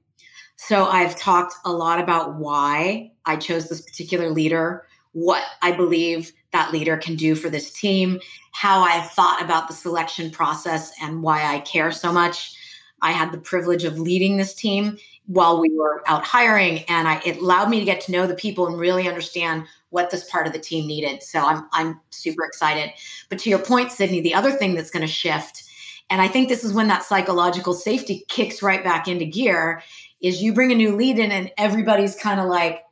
So 0.55 0.85
I've 0.85 1.17
talked 1.17 1.55
a 1.65 1.73
lot 1.73 1.99
about 1.99 2.35
why 2.35 3.11
I 3.25 3.35
chose 3.35 3.67
this 3.67 3.81
particular 3.81 4.29
leader, 4.29 4.87
what 5.11 5.43
I 5.61 5.73
believe 5.73 6.31
that 6.53 6.71
leader 6.71 6.97
can 6.97 7.15
do 7.15 7.35
for 7.35 7.49
this 7.49 7.71
team, 7.71 8.19
how 8.51 8.81
I 8.81 9.01
thought 9.01 9.41
about 9.41 9.67
the 9.67 9.73
selection 9.73 10.31
process, 10.31 10.91
and 11.01 11.21
why 11.21 11.43
I 11.43 11.59
care 11.59 11.91
so 11.91 12.11
much. 12.11 12.55
I 13.01 13.11
had 13.11 13.31
the 13.31 13.37
privilege 13.37 13.83
of 13.83 13.99
leading 13.99 14.37
this 14.37 14.53
team 14.55 14.97
while 15.27 15.59
we 15.61 15.69
were 15.75 16.01
out 16.07 16.23
hiring, 16.23 16.79
and 16.87 17.07
I, 17.07 17.21
it 17.25 17.37
allowed 17.37 17.69
me 17.69 17.79
to 17.79 17.85
get 17.85 18.01
to 18.01 18.11
know 18.11 18.25
the 18.25 18.33
people 18.33 18.65
and 18.67 18.79
really 18.79 19.07
understand 19.07 19.65
what 19.89 20.09
this 20.09 20.29
part 20.29 20.47
of 20.47 20.53
the 20.53 20.59
team 20.59 20.87
needed. 20.87 21.21
So 21.21 21.39
I'm 21.39 21.67
I'm 21.73 21.99
super 22.09 22.43
excited. 22.45 22.91
But 23.29 23.39
to 23.39 23.49
your 23.49 23.59
point, 23.59 23.91
Sydney, 23.91 24.21
the 24.21 24.33
other 24.33 24.51
thing 24.51 24.73
that's 24.73 24.89
going 24.89 25.05
to 25.05 25.11
shift 25.11 25.63
And 26.09 26.21
I 26.21 26.27
think 26.27 26.47
this 26.47 26.63
is 26.63 26.73
when 26.73 26.87
that 26.87 27.03
psychological 27.03 27.73
safety 27.73 28.25
kicks 28.29 28.61
right 28.61 28.83
back 28.83 29.07
into 29.07 29.25
gear 29.25 29.83
is 30.21 30.41
you 30.41 30.53
bring 30.53 30.71
a 30.71 30.75
new 30.75 30.95
lead 30.95 31.19
in 31.19 31.31
and 31.31 31.51
everybody's 31.57 32.15
kind 32.15 32.39
of 32.39 32.47
like, 32.47 32.83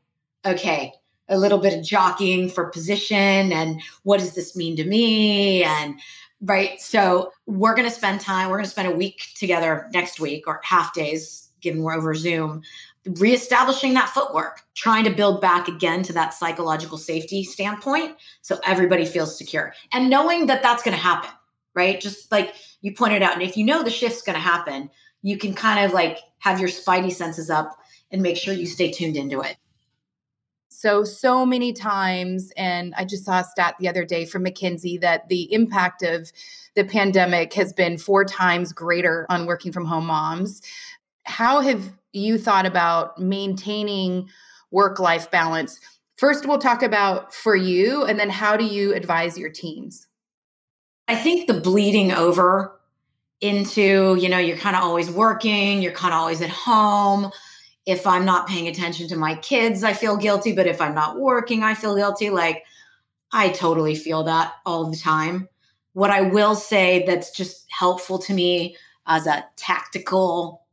okay, 0.46 0.94
a 1.30 1.38
little 1.38 1.58
bit 1.58 1.78
of 1.78 1.84
jockeying 1.84 2.50
for 2.50 2.70
position 2.70 3.52
and 3.52 3.82
what 4.04 4.20
does 4.20 4.34
this 4.34 4.56
mean 4.56 4.76
to 4.76 4.86
me? 4.86 5.64
And 5.64 6.00
right. 6.42 6.80
So 6.80 7.32
we're 7.46 7.76
going 7.76 7.88
to 7.88 7.94
spend 7.94 8.22
time, 8.22 8.50
we're 8.50 8.58
going 8.58 8.66
to 8.66 8.72
spend 8.72 8.88
a 8.88 8.96
week 8.96 9.28
together 9.36 9.90
next 9.94 10.20
week 10.20 10.48
or 10.48 10.62
half 10.64 10.94
days, 10.94 11.50
given 11.62 11.82
we're 11.82 11.96
over 11.96 12.14
Zoom, 12.14 12.62
reestablishing 13.06 13.94
that 13.94 14.10
footwork, 14.10 14.62
trying 14.76 15.04
to 15.04 15.10
build 15.10 15.42
back 15.42 15.68
again 15.68 16.04
to 16.04 16.14
that 16.14 16.34
psychological 16.34 16.98
safety 16.98 17.44
standpoint 17.44 18.16
so 18.42 18.60
everybody 18.64 19.06
feels 19.06 19.38
secure 19.38 19.74
and 19.94 20.10
knowing 20.10 20.48
that 20.48 20.62
that's 20.62 20.84
going 20.84 20.96
to 20.96 21.02
happen, 21.02 21.30
right? 21.74 22.00
Just 22.00 22.32
like 22.32 22.54
you 22.82 22.94
pointed 22.94 23.22
out. 23.22 23.34
And 23.34 23.44
if 23.44 23.58
you 23.58 23.66
know 23.66 23.84
the 23.84 23.90
shift's 23.90 24.22
going 24.22 24.36
to 24.36 24.40
happen, 24.40 24.90
you 25.22 25.38
can 25.38 25.54
kind 25.54 25.84
of 25.84 25.94
like 25.94 26.20
have 26.40 26.60
your 26.60 26.70
spidey 26.70 27.12
senses 27.12 27.50
up 27.50 27.78
and 28.12 28.22
make 28.22 28.38
sure 28.38 28.54
you 28.54 28.68
stay 28.68 28.92
tuned 28.92 29.18
into 29.18 29.42
it. 29.42 29.58
So, 30.86 31.04
so 31.04 31.48
many 31.48 31.74
times, 31.74 32.52
and 32.56 32.94
I 32.96 33.06
just 33.06 33.26
saw 33.26 33.40
a 33.40 33.44
stat 33.44 33.74
the 33.80 33.88
other 33.88 34.06
day 34.06 34.24
from 34.24 34.46
McKinsey 34.46 35.02
that 35.02 35.28
the 35.30 35.52
impact 35.52 36.04
of 36.04 36.32
the 36.76 36.84
pandemic 36.84 37.56
has 37.56 37.74
been 37.74 37.98
four 37.98 38.24
times 38.24 38.72
greater 38.72 39.26
on 39.28 39.48
working 39.48 39.72
from 39.72 39.86
home 39.86 40.06
moms. 40.06 40.62
How 41.24 41.62
have 41.62 41.92
you 42.14 42.38
thought 42.38 42.68
about 42.68 43.18
maintaining 43.18 44.30
work 44.70 45.00
life 45.00 45.32
balance? 45.32 45.80
First, 46.18 46.46
we'll 46.46 46.60
talk 46.60 46.84
about 46.84 47.34
for 47.34 47.56
you, 47.56 48.04
and 48.04 48.20
then 48.20 48.30
how 48.30 48.56
do 48.56 48.64
you 48.64 48.94
advise 48.94 49.40
your 49.40 49.50
teams? 49.50 50.06
I 51.08 51.16
think 51.16 51.48
the 51.48 51.60
bleeding 51.60 52.12
over 52.12 52.80
into, 53.42 54.18
you 54.20 54.30
know, 54.30 54.38
you're 54.38 54.58
kind 54.58 54.76
of 54.76 54.84
always 54.84 55.10
working, 55.10 55.82
you're 55.82 55.94
kind 55.94 56.14
of 56.14 56.20
always 56.20 56.44
at 56.44 56.52
home. 56.52 57.32
If 57.86 58.08
I'm 58.08 58.26
not 58.26 58.48
paying 58.48 58.68
attention 58.68 59.08
to 59.10 59.16
my 59.16 59.36
kids, 59.36 59.84
I 59.84 59.94
feel 59.94 60.18
guilty. 60.18 60.54
But 60.54 60.68
if 60.68 60.82
I'm 60.82 60.96
not 60.96 61.20
working, 61.20 61.64
I 61.64 61.76
feel 61.76 61.96
guilty. 61.96 62.30
Like, 62.30 62.64
I 63.32 63.50
totally 63.50 63.96
feel 63.96 64.24
that 64.24 64.54
all 64.66 64.90
the 64.90 64.98
time. 64.98 65.50
What 65.94 66.10
I 66.10 66.22
will 66.22 66.56
say 66.56 67.06
that's 67.06 67.32
just 67.32 67.66
helpful 67.70 68.20
to 68.20 68.34
me 68.34 68.76
as 69.08 69.28
a 69.28 69.46
tactical 69.56 70.64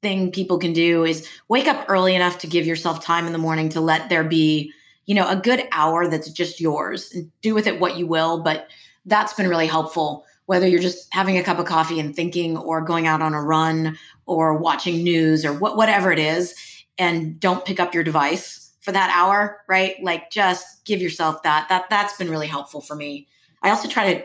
thing 0.00 0.32
people 0.32 0.58
can 0.58 0.72
do 0.72 1.04
is 1.04 1.28
wake 1.48 1.68
up 1.68 1.84
early 1.88 2.14
enough 2.14 2.38
to 2.38 2.46
give 2.46 2.66
yourself 2.66 3.04
time 3.04 3.26
in 3.26 3.32
the 3.32 3.38
morning 3.38 3.68
to 3.70 3.80
let 3.80 4.08
there 4.08 4.24
be, 4.24 4.72
you 5.06 5.14
know, 5.14 5.28
a 5.28 5.36
good 5.36 5.66
hour 5.72 6.08
that's 6.08 6.30
just 6.30 6.60
yours 6.60 7.12
and 7.12 7.30
do 7.40 7.54
with 7.54 7.66
it 7.66 7.78
what 7.78 7.96
you 7.96 8.06
will. 8.06 8.42
But 8.42 8.68
that's 9.06 9.34
been 9.34 9.48
really 9.48 9.66
helpful 9.66 10.24
whether 10.46 10.66
you're 10.66 10.80
just 10.80 11.08
having 11.14 11.38
a 11.38 11.42
cup 11.42 11.58
of 11.58 11.66
coffee 11.66 12.00
and 12.00 12.14
thinking 12.14 12.56
or 12.56 12.80
going 12.80 13.06
out 13.06 13.22
on 13.22 13.32
a 13.32 13.42
run 13.42 13.96
or 14.32 14.56
watching 14.56 15.02
news 15.02 15.44
or 15.44 15.52
what, 15.52 15.76
whatever 15.76 16.12
it 16.12 16.18
is 16.18 16.54
and 16.98 17.38
don't 17.40 17.64
pick 17.64 17.80
up 17.80 17.94
your 17.94 18.04
device 18.04 18.72
for 18.80 18.92
that 18.92 19.12
hour 19.14 19.60
right? 19.68 19.96
Like 20.02 20.30
just 20.30 20.84
give 20.84 21.00
yourself 21.00 21.42
that 21.42 21.68
that 21.68 21.88
that's 21.88 22.16
been 22.16 22.30
really 22.30 22.46
helpful 22.46 22.80
for 22.80 22.96
me. 22.96 23.28
I 23.62 23.70
also 23.70 23.88
try 23.88 24.14
to 24.14 24.24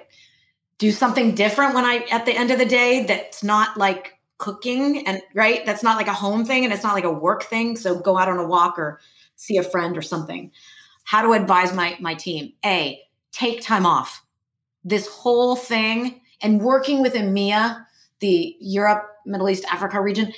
do 0.79 0.91
something 0.91 1.33
different 1.33 1.73
when 1.73 1.85
i 1.85 2.05
at 2.11 2.25
the 2.25 2.37
end 2.37 2.51
of 2.51 2.59
the 2.59 2.65
day 2.65 3.05
that's 3.05 3.43
not 3.43 3.77
like 3.77 4.13
cooking 4.37 5.07
and 5.07 5.21
right? 5.33 5.65
That's 5.65 5.83
not 5.83 5.97
like 5.97 6.07
a 6.07 6.13
home 6.13 6.45
thing 6.45 6.63
and 6.63 6.73
it's 6.73 6.83
not 6.83 6.93
like 6.93 7.03
a 7.03 7.11
work 7.11 7.43
thing. 7.43 7.75
So 7.75 7.99
go 7.99 8.17
out 8.17 8.29
on 8.29 8.37
a 8.37 8.47
walk 8.47 8.77
or 8.77 8.99
see 9.35 9.57
a 9.57 9.63
friend 9.63 9.97
or 9.97 10.01
something. 10.01 10.51
How 11.03 11.21
to 11.21 11.33
advise 11.33 11.73
my 11.73 11.97
my 11.99 12.13
team? 12.13 12.53
A 12.65 13.01
take 13.31 13.61
time 13.61 13.85
off. 13.85 14.23
This 14.83 15.07
whole 15.07 15.55
thing 15.55 16.21
and 16.41 16.61
working 16.61 17.01
with 17.01 17.13
EMEA, 17.13 17.85
the 18.19 18.55
Europe, 18.59 19.07
Middle 19.25 19.49
East, 19.49 19.65
Africa 19.71 20.01
region, 20.01 20.33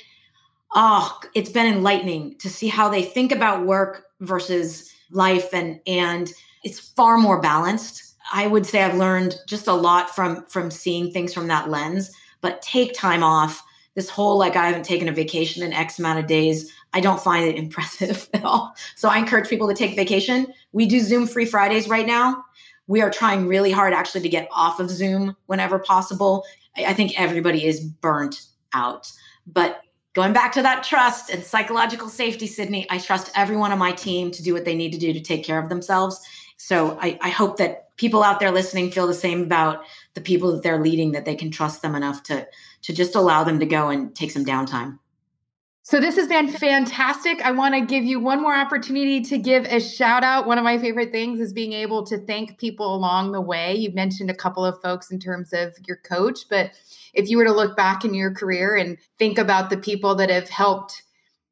oh, 0.74 1.18
it's 1.34 1.50
been 1.50 1.66
enlightening 1.66 2.36
to 2.38 2.48
see 2.48 2.68
how 2.68 2.88
they 2.88 3.02
think 3.02 3.32
about 3.32 3.66
work 3.66 4.04
versus 4.20 4.92
life 5.10 5.52
and 5.52 5.80
and 5.86 6.32
it's 6.62 6.78
far 6.78 7.16
more 7.16 7.40
balanced. 7.40 8.14
I 8.32 8.46
would 8.46 8.66
say 8.66 8.82
I've 8.82 8.96
learned 8.96 9.36
just 9.46 9.66
a 9.66 9.72
lot 9.72 10.14
from 10.14 10.44
from 10.46 10.70
seeing 10.70 11.10
things 11.10 11.34
from 11.34 11.48
that 11.48 11.70
lens, 11.70 12.10
but 12.40 12.62
take 12.62 12.94
time 12.94 13.22
off. 13.22 13.62
This 13.94 14.08
whole 14.08 14.38
like 14.38 14.56
I 14.56 14.66
haven't 14.66 14.84
taken 14.84 15.08
a 15.08 15.12
vacation 15.12 15.62
in 15.62 15.72
X 15.72 15.98
amount 15.98 16.20
of 16.20 16.26
days. 16.26 16.72
I 16.92 17.00
don't 17.00 17.20
find 17.20 17.44
it 17.46 17.56
impressive 17.64 18.28
at 18.34 18.44
all. 18.44 18.74
So 18.94 19.08
I 19.08 19.18
encourage 19.18 19.48
people 19.48 19.68
to 19.68 19.74
take 19.74 19.96
vacation. 19.96 20.52
We 20.72 20.86
do 20.86 21.00
Zoom 21.00 21.26
free 21.26 21.46
Fridays 21.46 21.88
right 21.88 22.06
now 22.06 22.44
we 22.90 23.00
are 23.02 23.10
trying 23.10 23.46
really 23.46 23.70
hard 23.70 23.92
actually 23.92 24.20
to 24.20 24.28
get 24.28 24.48
off 24.50 24.80
of 24.80 24.90
Zoom 24.90 25.36
whenever 25.46 25.78
possible. 25.78 26.44
I 26.76 26.94
think 26.94 27.18
everybody 27.20 27.66
is 27.66 27.80
burnt 27.80 28.42
out. 28.72 29.10
But 29.46 29.80
going 30.14 30.32
back 30.32 30.52
to 30.52 30.62
that 30.62 30.84
trust 30.84 31.30
and 31.30 31.44
psychological 31.44 32.08
safety, 32.08 32.46
Sydney, 32.46 32.86
I 32.90 32.98
trust 32.98 33.30
everyone 33.34 33.72
on 33.72 33.78
my 33.78 33.92
team 33.92 34.30
to 34.32 34.42
do 34.42 34.52
what 34.52 34.64
they 34.64 34.74
need 34.74 34.92
to 34.92 34.98
do 34.98 35.12
to 35.12 35.20
take 35.20 35.44
care 35.44 35.58
of 35.58 35.68
themselves. 35.68 36.20
So 36.56 36.98
I, 37.00 37.18
I 37.22 37.30
hope 37.30 37.56
that 37.58 37.96
people 37.96 38.22
out 38.22 38.40
there 38.40 38.50
listening 38.50 38.90
feel 38.90 39.06
the 39.06 39.14
same 39.14 39.42
about 39.42 39.82
the 40.14 40.20
people 40.20 40.52
that 40.52 40.62
they're 40.62 40.80
leading, 40.80 41.12
that 41.12 41.24
they 41.24 41.34
can 41.34 41.50
trust 41.50 41.82
them 41.82 41.94
enough 41.94 42.22
to 42.24 42.46
to 42.82 42.94
just 42.94 43.14
allow 43.14 43.44
them 43.44 43.58
to 43.60 43.66
go 43.66 43.88
and 43.88 44.14
take 44.14 44.30
some 44.30 44.44
downtime. 44.44 44.98
So 45.82 45.98
this 45.98 46.16
has 46.16 46.28
been 46.28 46.48
fantastic. 46.48 47.40
I 47.42 47.52
want 47.52 47.74
to 47.74 47.80
give 47.80 48.04
you 48.04 48.20
one 48.20 48.42
more 48.42 48.54
opportunity 48.54 49.22
to 49.22 49.38
give 49.38 49.64
a 49.64 49.80
shout 49.80 50.22
out. 50.22 50.46
One 50.46 50.58
of 50.58 50.64
my 50.64 50.78
favorite 50.78 51.10
things 51.10 51.40
is 51.40 51.52
being 51.52 51.72
able 51.72 52.04
to 52.06 52.18
thank 52.26 52.58
people 52.58 52.94
along 52.94 53.32
the 53.32 53.40
way. 53.40 53.74
You've 53.74 53.94
mentioned 53.94 54.30
a 54.30 54.34
couple 54.34 54.64
of 54.64 54.80
folks 54.82 55.10
in 55.10 55.18
terms 55.18 55.52
of 55.54 55.74
your 55.86 55.96
coach, 55.96 56.40
but 56.50 56.72
if 57.14 57.30
you 57.30 57.38
were 57.38 57.44
to 57.44 57.52
look 57.52 57.76
back 57.76 58.04
in 58.04 58.12
your 58.12 58.30
career 58.30 58.76
and 58.76 58.98
think 59.18 59.38
about 59.38 59.70
the 59.70 59.78
people 59.78 60.14
that 60.16 60.28
have 60.28 60.50
helped 60.50 61.02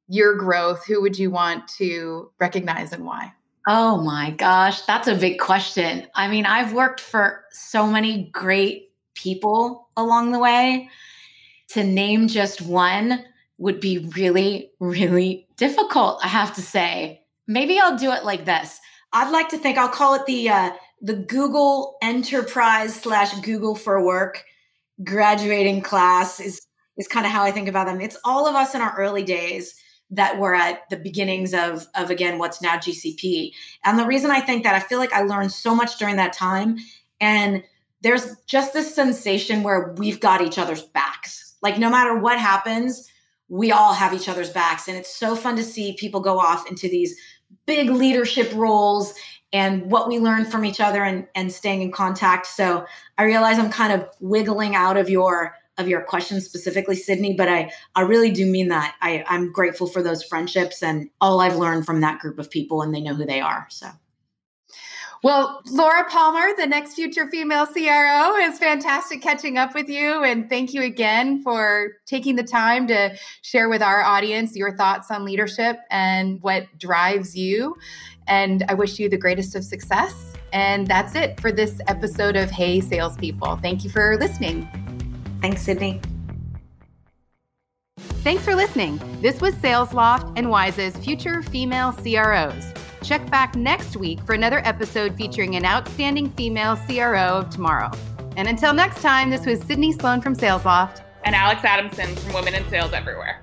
your 0.08 0.36
growth, 0.36 0.84
who 0.86 1.00
would 1.00 1.18
you 1.18 1.30
want 1.30 1.66
to 1.78 2.30
recognize 2.38 2.92
and 2.92 3.06
why? 3.06 3.32
Oh 3.66 4.00
my 4.02 4.30
gosh, 4.32 4.82
that's 4.82 5.08
a 5.08 5.14
big 5.14 5.38
question. 5.38 6.06
I 6.14 6.28
mean, 6.28 6.46
I've 6.46 6.74
worked 6.74 7.00
for 7.00 7.44
so 7.50 7.86
many 7.86 8.30
great 8.32 8.92
people 9.14 9.88
along 9.96 10.32
the 10.32 10.38
way. 10.38 10.88
To 11.70 11.84
name 11.84 12.28
just 12.28 12.62
one, 12.62 13.24
would 13.59 13.81
be 13.81 13.99
really, 14.16 14.71
really 14.79 15.47
difficult, 15.57 16.21
I 16.25 16.29
have 16.29 16.55
to 16.55 16.62
say. 16.62 17.23
Maybe 17.47 17.79
I'll 17.79 17.99
do 17.99 18.12
it 18.12 18.25
like 18.25 18.44
this. 18.44 18.79
I'd 19.12 19.31
like 19.33 19.49
to 19.51 19.59
think 19.59 19.79
I'll 19.79 19.88
call 19.88 20.14
it 20.14 20.27
the 20.27 20.49
uh, 20.51 20.71
the 21.01 21.14
Google 21.14 21.97
Enterprise 22.03 22.94
slash 22.94 23.35
Google 23.40 23.75
for 23.75 24.05
Work 24.05 24.44
graduating 25.05 25.83
class 25.83 26.40
is 26.40 26.61
is 26.97 27.09
kind 27.09 27.25
of 27.25 27.33
how 27.33 27.44
I 27.44 27.53
think 27.53 27.68
about 27.68 27.87
them. 27.87 28.01
It's 28.01 28.18
all 28.25 28.47
of 28.47 28.55
us 28.55 28.75
in 28.75 28.81
our 28.81 28.94
early 28.99 29.23
days 29.23 29.75
that 30.11 30.38
were 30.38 30.55
at 30.55 30.88
the 30.90 30.97
beginnings 30.97 31.55
of 31.55 31.87
of 31.94 32.11
again 32.11 32.38
what's 32.38 32.62
now 32.62 32.77
GCP. 32.77 33.53
And 33.85 33.99
the 33.99 34.07
reason 34.07 34.31
I 34.31 34.40
think 34.40 34.64
that 34.64 34.75
I 34.75 34.81
feel 34.81 34.99
like 34.99 35.12
I 35.12 35.23
learned 35.23 35.53
so 35.53 35.75
much 35.75 35.99
during 35.99 36.16
that 36.16 36.33
time 36.33 36.79
and 37.21 37.62
there's 38.01 38.37
just 38.47 38.73
this 38.73 38.94
sensation 38.94 39.62
where 39.62 39.92
we've 39.97 40.21
got 40.21 40.40
each 40.40 40.59
other's 40.59 40.83
backs. 40.83 41.57
Like 41.62 41.79
no 41.79 41.90
matter 41.90 42.16
what 42.16 42.38
happens, 42.38 43.09
we 43.48 43.72
all 43.72 43.94
have 43.94 44.12
each 44.12 44.28
other's 44.28 44.50
backs. 44.50 44.88
And 44.88 44.96
it's 44.96 45.14
so 45.14 45.34
fun 45.34 45.56
to 45.56 45.62
see 45.62 45.96
people 45.98 46.20
go 46.20 46.38
off 46.38 46.68
into 46.68 46.88
these 46.88 47.18
big 47.66 47.90
leadership 47.90 48.52
roles 48.54 49.14
and 49.52 49.90
what 49.90 50.08
we 50.08 50.18
learn 50.18 50.44
from 50.44 50.64
each 50.64 50.80
other 50.80 51.02
and, 51.02 51.26
and 51.34 51.50
staying 51.50 51.82
in 51.82 51.90
contact. 51.90 52.46
So 52.46 52.84
I 53.16 53.24
realize 53.24 53.58
I'm 53.58 53.70
kind 53.70 53.92
of 53.92 54.08
wiggling 54.20 54.74
out 54.74 54.96
of 54.96 55.08
your 55.08 55.54
of 55.78 55.87
your 55.87 56.00
question 56.00 56.40
specifically, 56.40 56.96
Sydney, 56.96 57.34
but 57.34 57.48
I, 57.48 57.70
I 57.94 58.00
really 58.00 58.32
do 58.32 58.44
mean 58.44 58.66
that. 58.66 58.96
I, 59.00 59.24
I'm 59.28 59.52
grateful 59.52 59.87
for 59.87 60.02
those 60.02 60.24
friendships 60.24 60.82
and 60.82 61.08
all 61.20 61.40
I've 61.40 61.54
learned 61.54 61.87
from 61.87 62.00
that 62.00 62.18
group 62.18 62.40
of 62.40 62.50
people 62.50 62.82
and 62.82 62.92
they 62.92 63.00
know 63.00 63.14
who 63.14 63.24
they 63.24 63.40
are. 63.40 63.64
So 63.70 63.87
well, 65.22 65.62
Laura 65.70 66.04
Palmer, 66.09 66.54
the 66.57 66.66
next 66.66 66.94
future 66.94 67.28
female 67.28 67.66
CRO, 67.66 68.37
is 68.37 68.59
fantastic 68.59 69.20
catching 69.20 69.59
up 69.59 69.74
with 69.74 69.88
you. 69.88 70.22
And 70.22 70.48
thank 70.48 70.72
you 70.72 70.83
again 70.83 71.42
for 71.42 71.92
taking 72.07 72.37
the 72.37 72.44
time 72.44 72.87
to 72.88 73.16
share 73.42 73.68
with 73.68 73.83
our 73.83 74.02
audience 74.02 74.54
your 74.54 74.76
thoughts 74.76 75.11
on 75.11 75.24
leadership 75.24 75.78
and 75.90 76.40
what 76.42 76.66
drives 76.78 77.37
you. 77.37 77.76
And 78.28 78.64
I 78.68 78.74
wish 78.74 78.98
you 78.98 79.09
the 79.09 79.18
greatest 79.18 79.57
of 79.57 79.64
success. 79.64 80.35
And 80.52 80.87
that's 80.87 81.14
it 81.14 81.40
for 81.40 81.50
this 81.50 81.81
episode 81.88 82.37
of 82.37 82.50
Hey 82.50 82.81
Salespeople. 82.81 83.57
Thank 83.57 83.85
you 83.85 83.90
for 83.90 84.16
listening. 84.18 84.68
Thanks, 85.40 85.62
Sydney. 85.62 86.00
Thanks 87.98 88.44
for 88.44 88.54
listening. 88.54 89.00
This 89.20 89.40
was 89.40 89.54
Sales 89.54 89.92
Loft 89.92 90.38
and 90.38 90.50
Wise's 90.50 90.96
Future 90.96 91.42
Female 91.42 91.92
CROs. 91.92 92.72
Check 93.02 93.30
back 93.30 93.54
next 93.54 93.96
week 93.96 94.20
for 94.24 94.34
another 94.34 94.61
episode 94.66 95.16
featuring 95.16 95.56
an 95.56 95.64
outstanding 95.64 96.30
female 96.30 96.76
CRO 96.76 97.38
of 97.38 97.50
tomorrow. 97.50 97.90
And 98.37 98.48
until 98.48 98.72
next 98.72 99.02
time, 99.02 99.30
this 99.30 99.46
was 99.46 99.61
Sydney 99.61 99.92
Sloan 99.92 100.20
from 100.20 100.34
Sales 100.34 100.64
Loft 100.64 101.02
and 101.24 101.34
Alex 101.34 101.64
Adamson 101.64 102.14
from 102.16 102.32
Women 102.34 102.54
in 102.54 102.68
Sales 102.68 102.92
Everywhere. 102.92 103.42